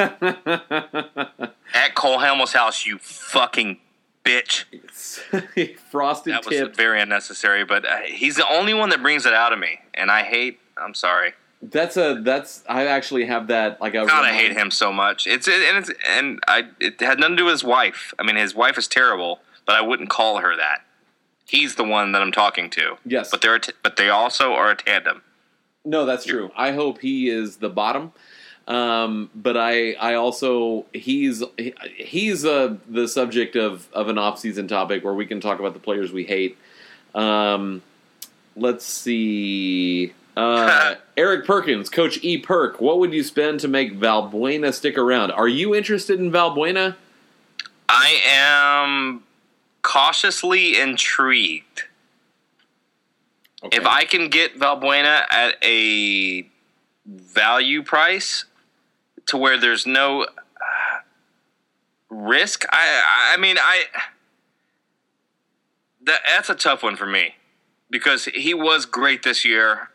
[1.96, 2.86] Cole Hamels' house.
[2.86, 3.78] You fucking
[4.24, 4.66] bitch.
[5.90, 9.52] Frosted That was very unnecessary, but uh, he's the only one that brings it out
[9.52, 10.60] of me, and I hate.
[10.76, 11.32] I'm sorry.
[11.62, 15.26] That's a that's I actually have that like a God, I hate him so much.
[15.26, 18.12] It's and it's and I it had nothing to do with his wife.
[18.18, 20.82] I mean, his wife is terrible, but I wouldn't call her that.
[21.46, 22.98] He's the one that I'm talking to.
[23.04, 23.30] Yes.
[23.30, 25.22] but they're a t- but they also are a tandem.
[25.84, 26.50] No, that's true.
[26.56, 28.12] I hope he is the bottom.
[28.68, 34.40] Um, but I, I also he's he- he's uh, the subject of, of an off
[34.40, 36.58] season topic where we can talk about the players we hate.
[37.14, 37.82] Um,
[38.56, 40.12] let's see.
[40.36, 42.36] Uh, Eric Perkins, Coach E.
[42.36, 45.30] Perk, what would you spend to make Valbuena stick around?
[45.30, 46.96] Are you interested in Valbuena?
[47.88, 49.22] I am
[49.80, 51.84] cautiously intrigued.
[53.64, 53.76] Okay.
[53.78, 56.46] If I can get Valbuena at a
[57.06, 58.44] value price
[59.26, 60.26] to where there's no uh,
[62.10, 63.84] risk, I I mean I
[66.02, 67.36] that that's a tough one for me
[67.88, 69.90] because he was great this year,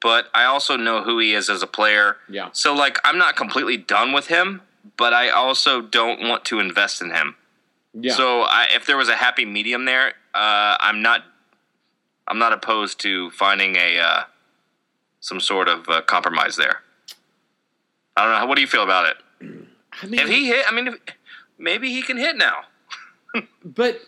[0.00, 2.16] but I also know who he is as a player.
[2.28, 2.50] Yeah.
[2.52, 4.62] So like I'm not completely done with him,
[4.96, 7.36] but I also don't want to invest in him.
[7.94, 8.14] yeah.
[8.14, 11.24] So I, if there was a happy medium there, uh, I'm not.
[12.30, 14.24] I'm not opposed to finding a uh,
[15.20, 16.82] some sort of uh, compromise there.
[18.16, 18.46] I don't know.
[18.46, 19.16] What do you feel about it?
[20.02, 20.94] I mean, If he hit, I mean, if,
[21.58, 22.64] maybe he can hit now.
[23.64, 24.00] but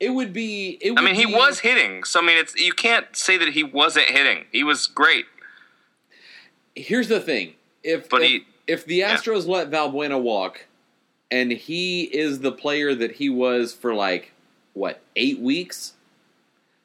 [0.00, 0.78] it would be.
[0.80, 2.04] It would I mean, he be- was hitting.
[2.04, 4.44] So I mean, it's you can't say that he wasn't hitting.
[4.52, 5.26] He was great.
[6.74, 10.66] here's the thing: if But if, he- if the Astros let Valbuena walk,
[11.30, 14.32] and he is the player that he was for like
[14.74, 15.92] what eight weeks,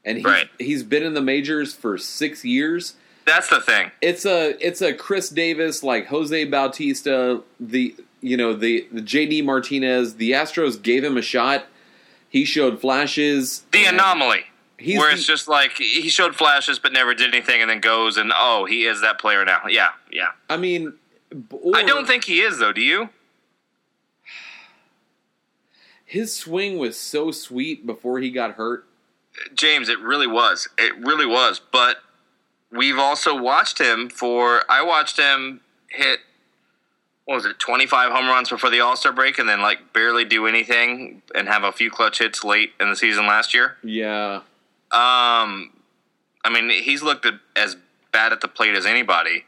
[0.05, 0.47] and he's, Right.
[0.59, 2.95] he's been in the majors for six years.
[3.25, 3.91] That's the thing.
[4.01, 9.43] It's a it's a Chris Davis like Jose Bautista, the you know the the JD
[9.43, 10.15] Martinez.
[10.15, 11.65] The Astros gave him a shot.
[12.31, 13.65] He showed flashes.
[13.71, 14.45] The anomaly.
[14.79, 18.17] Where the- it's just like he showed flashes but never did anything, and then goes
[18.17, 19.63] and oh, he is that player now.
[19.69, 20.29] Yeah, yeah.
[20.49, 20.93] I mean,
[21.51, 22.71] or- I don't think he is though.
[22.73, 23.09] Do you?
[26.05, 28.85] his swing was so sweet before he got hurt.
[29.55, 30.67] James, it really was.
[30.77, 31.61] It really was.
[31.71, 31.97] But
[32.71, 34.63] we've also watched him for.
[34.69, 36.19] I watched him hit.
[37.31, 37.59] What was it?
[37.59, 41.21] Twenty five home runs before the All Star break, and then like barely do anything,
[41.33, 43.77] and have a few clutch hits late in the season last year.
[43.85, 44.41] Yeah,
[44.91, 45.71] Um,
[46.43, 47.77] I mean, he's looked at, as
[48.11, 49.45] bad at the plate as anybody.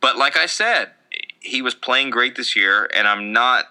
[0.00, 0.90] But like I said,
[1.38, 3.66] he was playing great this year, and I'm not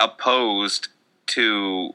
[0.00, 0.88] opposed
[1.28, 1.94] to.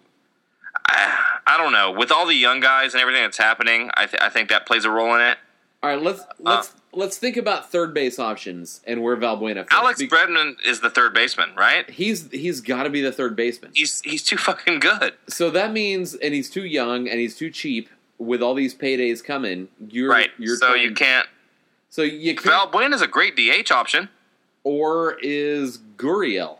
[0.87, 1.91] I, I don't know.
[1.91, 4.85] With all the young guys and everything that's happening, I, th- I think that plays
[4.85, 5.37] a role in it.
[5.83, 9.67] All right, let's let's let's think about third base options and where Valbuena fits.
[9.71, 11.89] Alex Be- Bregman is the third baseman, right?
[11.89, 13.71] He's he's got to be the third baseman.
[13.73, 15.13] He's he's too fucking good.
[15.27, 17.89] So that means, and he's too young and he's too cheap.
[18.17, 20.29] With all these paydays coming, you're Right.
[20.37, 21.27] You're so trying- you can't.
[21.89, 22.71] So you can't.
[22.71, 24.09] Valbuena is a great DH option.
[24.63, 26.59] or is Gurriel?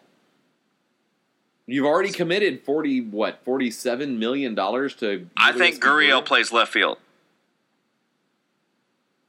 [1.68, 5.28] You've already committed forty what forty seven million dollars to.
[5.38, 6.98] I think Gurriel plays left field.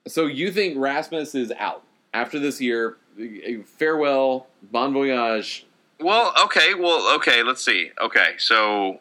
[0.06, 1.82] So you think Rasmus is out
[2.12, 2.96] after this year?
[3.66, 5.66] Farewell, bon voyage.
[6.00, 6.74] Well, okay.
[6.74, 7.42] Well, okay.
[7.42, 7.90] Let's see.
[8.00, 9.00] Okay, so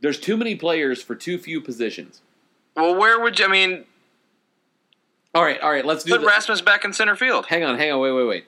[0.00, 2.20] There's too many players for too few positions.
[2.76, 3.44] well, where would you?
[3.46, 3.84] I mean,
[5.34, 5.84] All right, all right.
[5.84, 6.16] Let's do.
[6.16, 7.46] put Rasmus back in center field.
[7.46, 8.44] hang on, hang on, wait, wait, wait.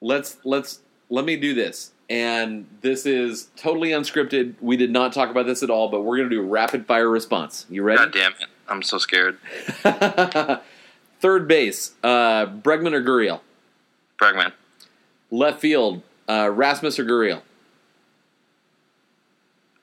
[0.00, 1.91] Let's let's let me do this.
[2.10, 4.54] And this is totally unscripted.
[4.60, 7.08] We did not talk about this at all, but we're gonna do a rapid fire
[7.08, 7.66] response.
[7.70, 7.98] You ready?
[7.98, 8.48] God damn it!
[8.68, 9.38] I'm so scared.
[11.20, 13.40] Third base, uh, Bregman or Gurriel.
[14.20, 14.52] Bregman.
[15.30, 17.42] Left field, uh, Rasmus or Gurriel.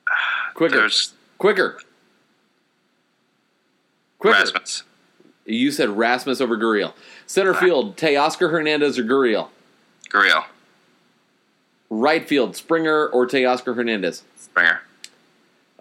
[0.54, 1.80] Quicker, There's quicker,
[4.18, 4.36] quicker.
[4.38, 4.82] Rasmus.
[5.46, 6.92] You said Rasmus over Gurriel.
[7.26, 9.48] Center field, Teoscar Hernandez or Gurriel.
[10.10, 10.44] Gurriel.
[11.90, 14.22] Right field, Springer or Teoscar Hernandez.
[14.36, 14.80] Springer.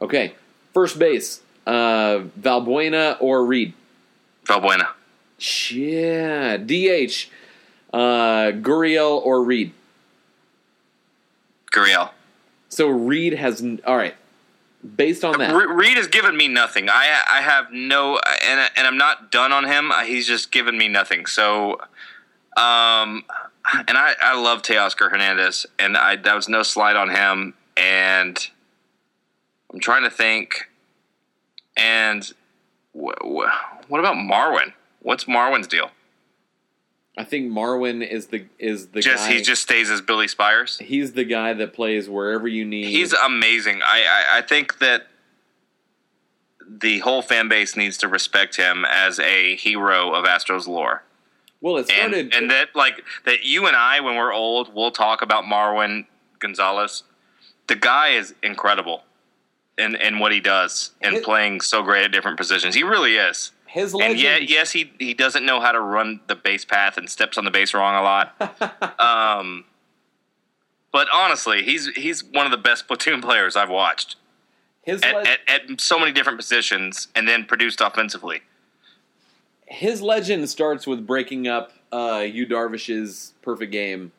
[0.01, 0.33] Okay.
[0.73, 3.73] First base, Uh, Valbuena or Reed?
[4.45, 4.87] Valbuena.
[5.69, 6.57] Yeah.
[6.57, 7.29] DH.
[7.93, 9.73] Uh, Gurriel or Reed?
[11.71, 12.09] Gurriel.
[12.69, 13.61] So Reed has.
[13.61, 14.15] n- All right.
[14.95, 15.53] Based on that.
[15.53, 16.89] Reed has given me nothing.
[16.89, 19.91] I I have no, and and I'm not done on him.
[20.05, 21.25] He's just given me nothing.
[21.25, 21.81] So,
[22.55, 23.25] um,
[23.87, 27.53] and I I love Teoscar Hernandez, and I that was no slight on him.
[27.77, 28.37] And
[29.73, 30.67] I'm trying to think.
[31.77, 32.23] And
[32.93, 34.73] wh- wh- what about Marwin?
[35.01, 35.91] What's Marwin's deal?
[37.17, 39.33] I think Marwin is the is the Just guy.
[39.35, 40.77] he just stays as Billy Spiers.
[40.79, 42.85] he's the guy that plays wherever you need.
[42.87, 43.81] He's amazing.
[43.83, 44.03] I,
[44.33, 45.07] I, I think that
[46.67, 51.03] the whole fan base needs to respect him as a hero of Astros lore.
[51.61, 51.77] Well.
[51.77, 52.35] It And, started.
[52.35, 56.05] and that like that you and I when we're old we'll talk about Marwin
[56.39, 57.03] Gonzalez.
[57.67, 59.03] The guy is incredible
[59.77, 62.73] in, in what he does and Hit- playing so great at different positions.
[62.75, 63.51] He really is.
[63.67, 64.13] his legend.
[64.13, 67.37] And yet, yes, he he doesn't know how to run the base path and steps
[67.37, 68.99] on the base wrong a lot.
[68.99, 69.65] um,
[70.91, 74.15] but honestly, he's he's one of the best platoon players I've watched
[74.81, 75.39] his at, le- at,
[75.69, 78.41] at so many different positions, and then produced offensively.
[79.69, 84.11] His legend starts with breaking up uh, Yu Darvish's perfect game.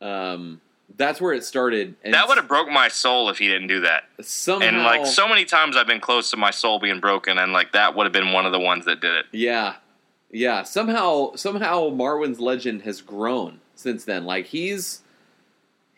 [0.00, 0.60] Um,
[0.96, 1.96] that's where it started.
[2.04, 4.04] And That would have broke my soul if he didn't do that.
[4.20, 4.66] somehow.
[4.68, 7.72] And like so many times, I've been close to my soul being broken, and like
[7.72, 9.26] that would have been one of the ones that did it.
[9.32, 9.76] Yeah,
[10.30, 10.62] yeah.
[10.62, 14.24] Somehow, somehow, Marwin's legend has grown since then.
[14.24, 15.02] Like he's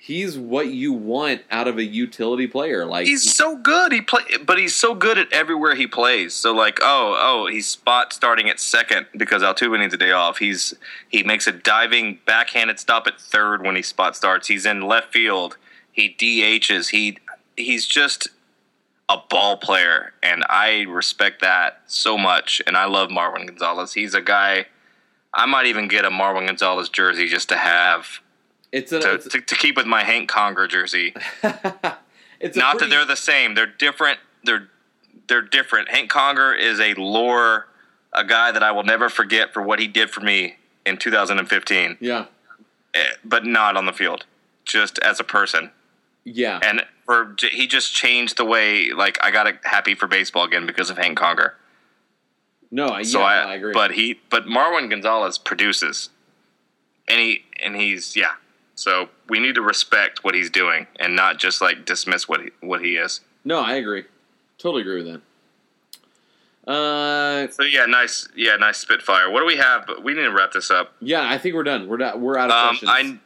[0.00, 2.86] he's what you want out of a utility player.
[2.86, 3.92] Like He's so good.
[3.92, 6.34] He play, but he's so good at everywhere he plays.
[6.34, 10.38] So like, oh, oh, he's spot starting at second because Altuve needs a day off.
[10.38, 10.74] He's
[11.08, 14.48] he makes a diving backhanded stop at third when he spot starts.
[14.48, 15.58] He's in left field.
[15.92, 16.90] He DHs.
[16.90, 17.18] He
[17.56, 18.28] he's just
[19.08, 22.62] a ball player, and I respect that so much.
[22.66, 23.92] And I love Marwin Gonzalez.
[23.92, 24.66] He's a guy.
[25.34, 28.20] I might even get a Marwin Gonzalez jersey just to have
[28.72, 31.14] it's a to, it's, to, to keep with my Hank Conger jersey.
[32.40, 33.54] it's Not pretty- that they're the same.
[33.54, 34.18] They're different.
[34.44, 34.68] They're
[35.28, 35.88] they're different.
[35.90, 37.68] Hank Conger is a lore,
[38.12, 40.56] a guy that I will never forget for what he did for me
[40.86, 42.24] in 2015, yeah
[42.94, 44.24] eh, but not on the field,
[44.64, 45.70] just as a person.
[46.24, 48.90] yeah And for he just changed the way.
[48.92, 51.54] Like I got happy for baseball again because of Hank Conger.
[52.70, 53.72] no I- yeah So no, I, I agree.
[53.72, 56.08] But he, but Marwin Gonzalez produces,
[57.08, 58.32] and he and he's yeah.
[58.80, 62.48] So we need to respect what he's doing and not just like dismiss what he
[62.60, 63.20] what he is.
[63.44, 64.04] no, I agree.
[64.56, 65.20] Totally agree with
[66.66, 66.70] that.
[66.70, 69.30] Uh, So yeah, nice, yeah, nice Spitfire.
[69.30, 69.86] What do we have?
[70.02, 70.94] We need to wrap this up.
[71.00, 71.88] yeah, I think we're done.
[71.88, 72.22] We're done.
[72.22, 73.20] We're out of Um, questions.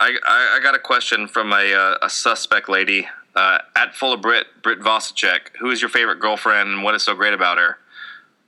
[0.00, 4.12] I, I, I got a question from a uh, a suspect lady uh, at full
[4.12, 5.56] of Brit Brit Vosicek.
[5.58, 7.78] Who is your favorite girlfriend, and what is so great about her?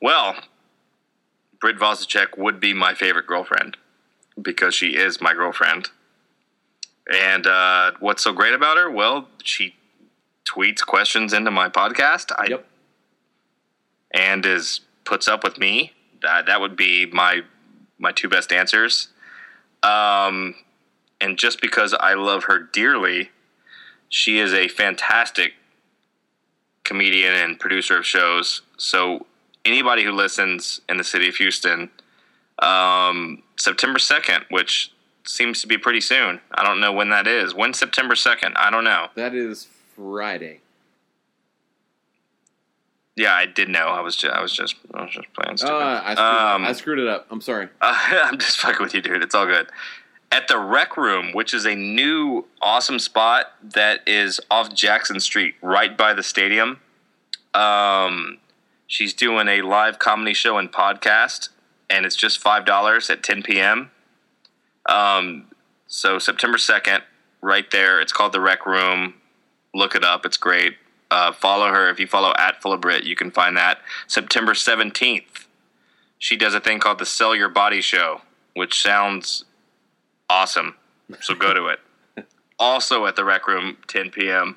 [0.01, 0.37] Well,
[1.61, 3.77] Brit Vosicek would be my favorite girlfriend
[4.41, 5.91] because she is my girlfriend.
[7.13, 8.91] And uh, what's so great about her?
[8.91, 9.75] Well, she
[10.45, 12.33] tweets questions into my podcast.
[12.39, 12.67] I yep.
[14.13, 15.93] and is puts up with me.
[16.23, 17.43] That that would be my
[17.99, 19.09] my two best answers.
[19.83, 20.55] Um,
[21.21, 23.31] and just because I love her dearly,
[24.09, 25.55] she is a fantastic
[26.85, 28.63] comedian and producer of shows.
[28.77, 29.27] So
[29.65, 31.91] anybody who listens in the city of Houston,
[32.61, 34.93] um, September second, which
[35.25, 36.41] seems to be pretty soon.
[36.53, 37.55] I don't know when that is.
[37.55, 38.57] When September second?
[38.57, 39.09] I don't know.
[39.15, 40.61] That is Friday.
[43.17, 43.89] Yeah, I did know.
[43.89, 45.75] I was just, I was just I was just playing stupid.
[45.75, 47.27] Uh, I, screwed Um, I screwed it up.
[47.31, 47.69] I'm sorry.
[47.81, 47.95] Uh,
[48.25, 49.23] I'm just fucking with you, dude.
[49.23, 49.69] It's all good.
[50.33, 55.57] At the Rec Room, which is a new awesome spot that is off Jackson Street,
[55.61, 56.79] right by the stadium.
[57.53, 58.39] Um,
[58.87, 61.49] she's doing a live comedy show and podcast,
[61.91, 63.91] and it's just five dollars at 10 p.m.
[64.87, 65.47] Um,
[65.87, 67.03] so September 2nd,
[67.43, 68.01] right there.
[68.01, 69.15] It's called the Rec Room.
[69.75, 70.25] Look it up.
[70.25, 70.77] It's great.
[71.11, 71.91] Uh, follow her.
[71.91, 73.79] If you follow at Full of Brit, you can find that.
[74.07, 75.47] September 17th,
[76.19, 78.23] she does a thing called the Sell Your Body Show,
[78.55, 79.45] which sounds
[80.29, 80.77] awesome.
[81.21, 81.81] So go to it.
[82.59, 84.57] also at the Rec Room, 10 p.m.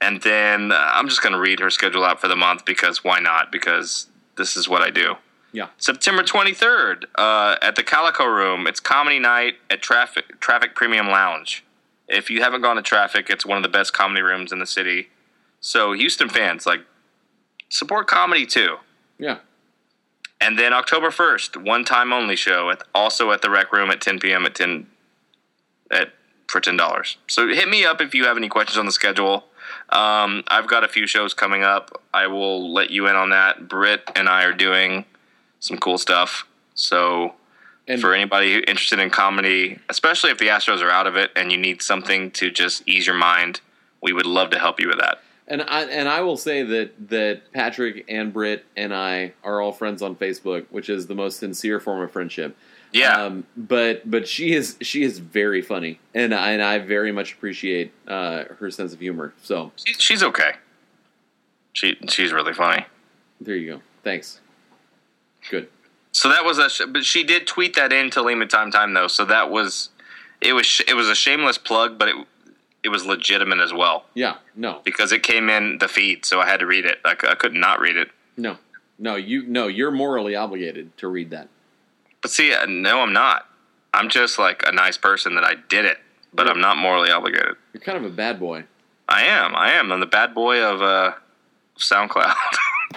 [0.00, 3.02] And then uh, I'm just going to read her schedule out for the month because
[3.02, 3.50] why not?
[3.50, 5.16] Because this is what I do.
[5.52, 5.68] Yeah.
[5.78, 8.66] September 23rd uh, at the Calico Room.
[8.66, 11.64] It's comedy night at Traffic Traffic Premium Lounge.
[12.06, 14.66] If you haven't gone to Traffic, it's one of the best comedy rooms in the
[14.66, 15.08] city.
[15.60, 16.80] So Houston fans, like,
[17.68, 18.76] support comedy too.
[19.18, 19.38] Yeah.
[20.40, 24.00] And then October 1st, one time only show at also at the Rec Room at
[24.00, 24.46] 10 p.m.
[24.46, 24.86] at 10
[25.90, 26.12] at
[26.48, 27.18] for ten dollars.
[27.28, 29.44] So hit me up if you have any questions on the schedule.
[29.90, 32.02] Um, I've got a few shows coming up.
[32.12, 33.68] I will let you in on that.
[33.68, 35.04] Britt and I are doing
[35.60, 36.46] some cool stuff.
[36.74, 37.34] So
[37.86, 41.50] And for anybody interested in comedy, especially if the Astros are out of it and
[41.50, 43.60] you need something to just ease your mind,
[44.02, 45.20] we would love to help you with that.
[45.50, 49.72] And I and I will say that that Patrick and Britt and I are all
[49.72, 52.54] friends on Facebook, which is the most sincere form of friendship.
[52.92, 53.14] Yeah.
[53.24, 57.32] Um, but but she is she is very funny, and I, and I very much
[57.32, 59.32] appreciate uh, her sense of humor.
[59.42, 60.52] So She, she's okay.
[61.72, 62.84] She she's really funny.
[63.40, 63.82] there you go.
[64.04, 64.40] Thanks.
[65.50, 65.68] Good.
[66.12, 68.94] So that was a, sh- but she did tweet that in to Lima Time Time
[68.94, 69.08] though.
[69.08, 69.90] So that was,
[70.40, 72.16] it was, sh- it was a shameless plug, but it,
[72.84, 74.36] it was legitimate as well Yeah.
[74.56, 74.80] No.
[74.84, 76.98] because it came in the feed, so I had to read it.
[77.04, 78.08] I, c- I could not read it.
[78.36, 78.56] No.
[78.98, 79.16] No.
[79.16, 79.66] You no.
[79.66, 81.48] You're morally obligated to read that.
[82.22, 83.46] But see, uh, no, I'm not.
[83.94, 85.98] I'm just like a nice person that I did it,
[86.32, 87.56] but I'm not morally obligated.
[87.72, 88.64] You're kind of a bad boy.
[89.08, 89.54] I am.
[89.56, 89.90] I am.
[89.92, 91.12] I'm the bad boy of uh,
[91.78, 92.34] SoundCloud.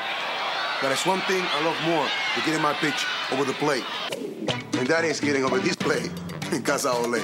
[0.81, 3.83] But there's one thing I love more than getting my pitch over the plate.
[4.79, 6.09] And that is getting over this plate
[6.51, 7.21] in Casa Ole.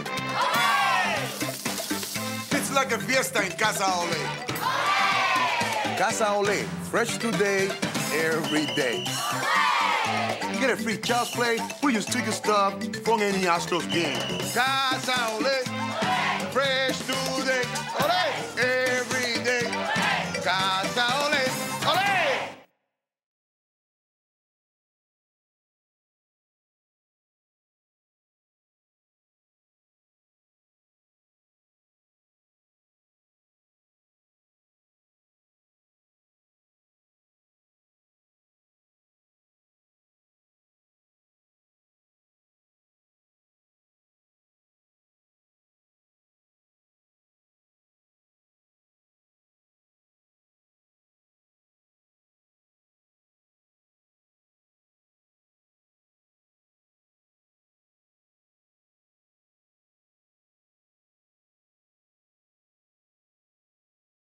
[2.51, 4.13] It's like a fiesta in Casa Ole.
[5.97, 7.71] Casa Ole, fresh today,
[8.13, 9.03] every day.
[10.53, 11.57] You Get a free child's play.
[11.81, 14.19] We use ticket stuff from any Astros game.
[14.53, 15.57] Casa Ole.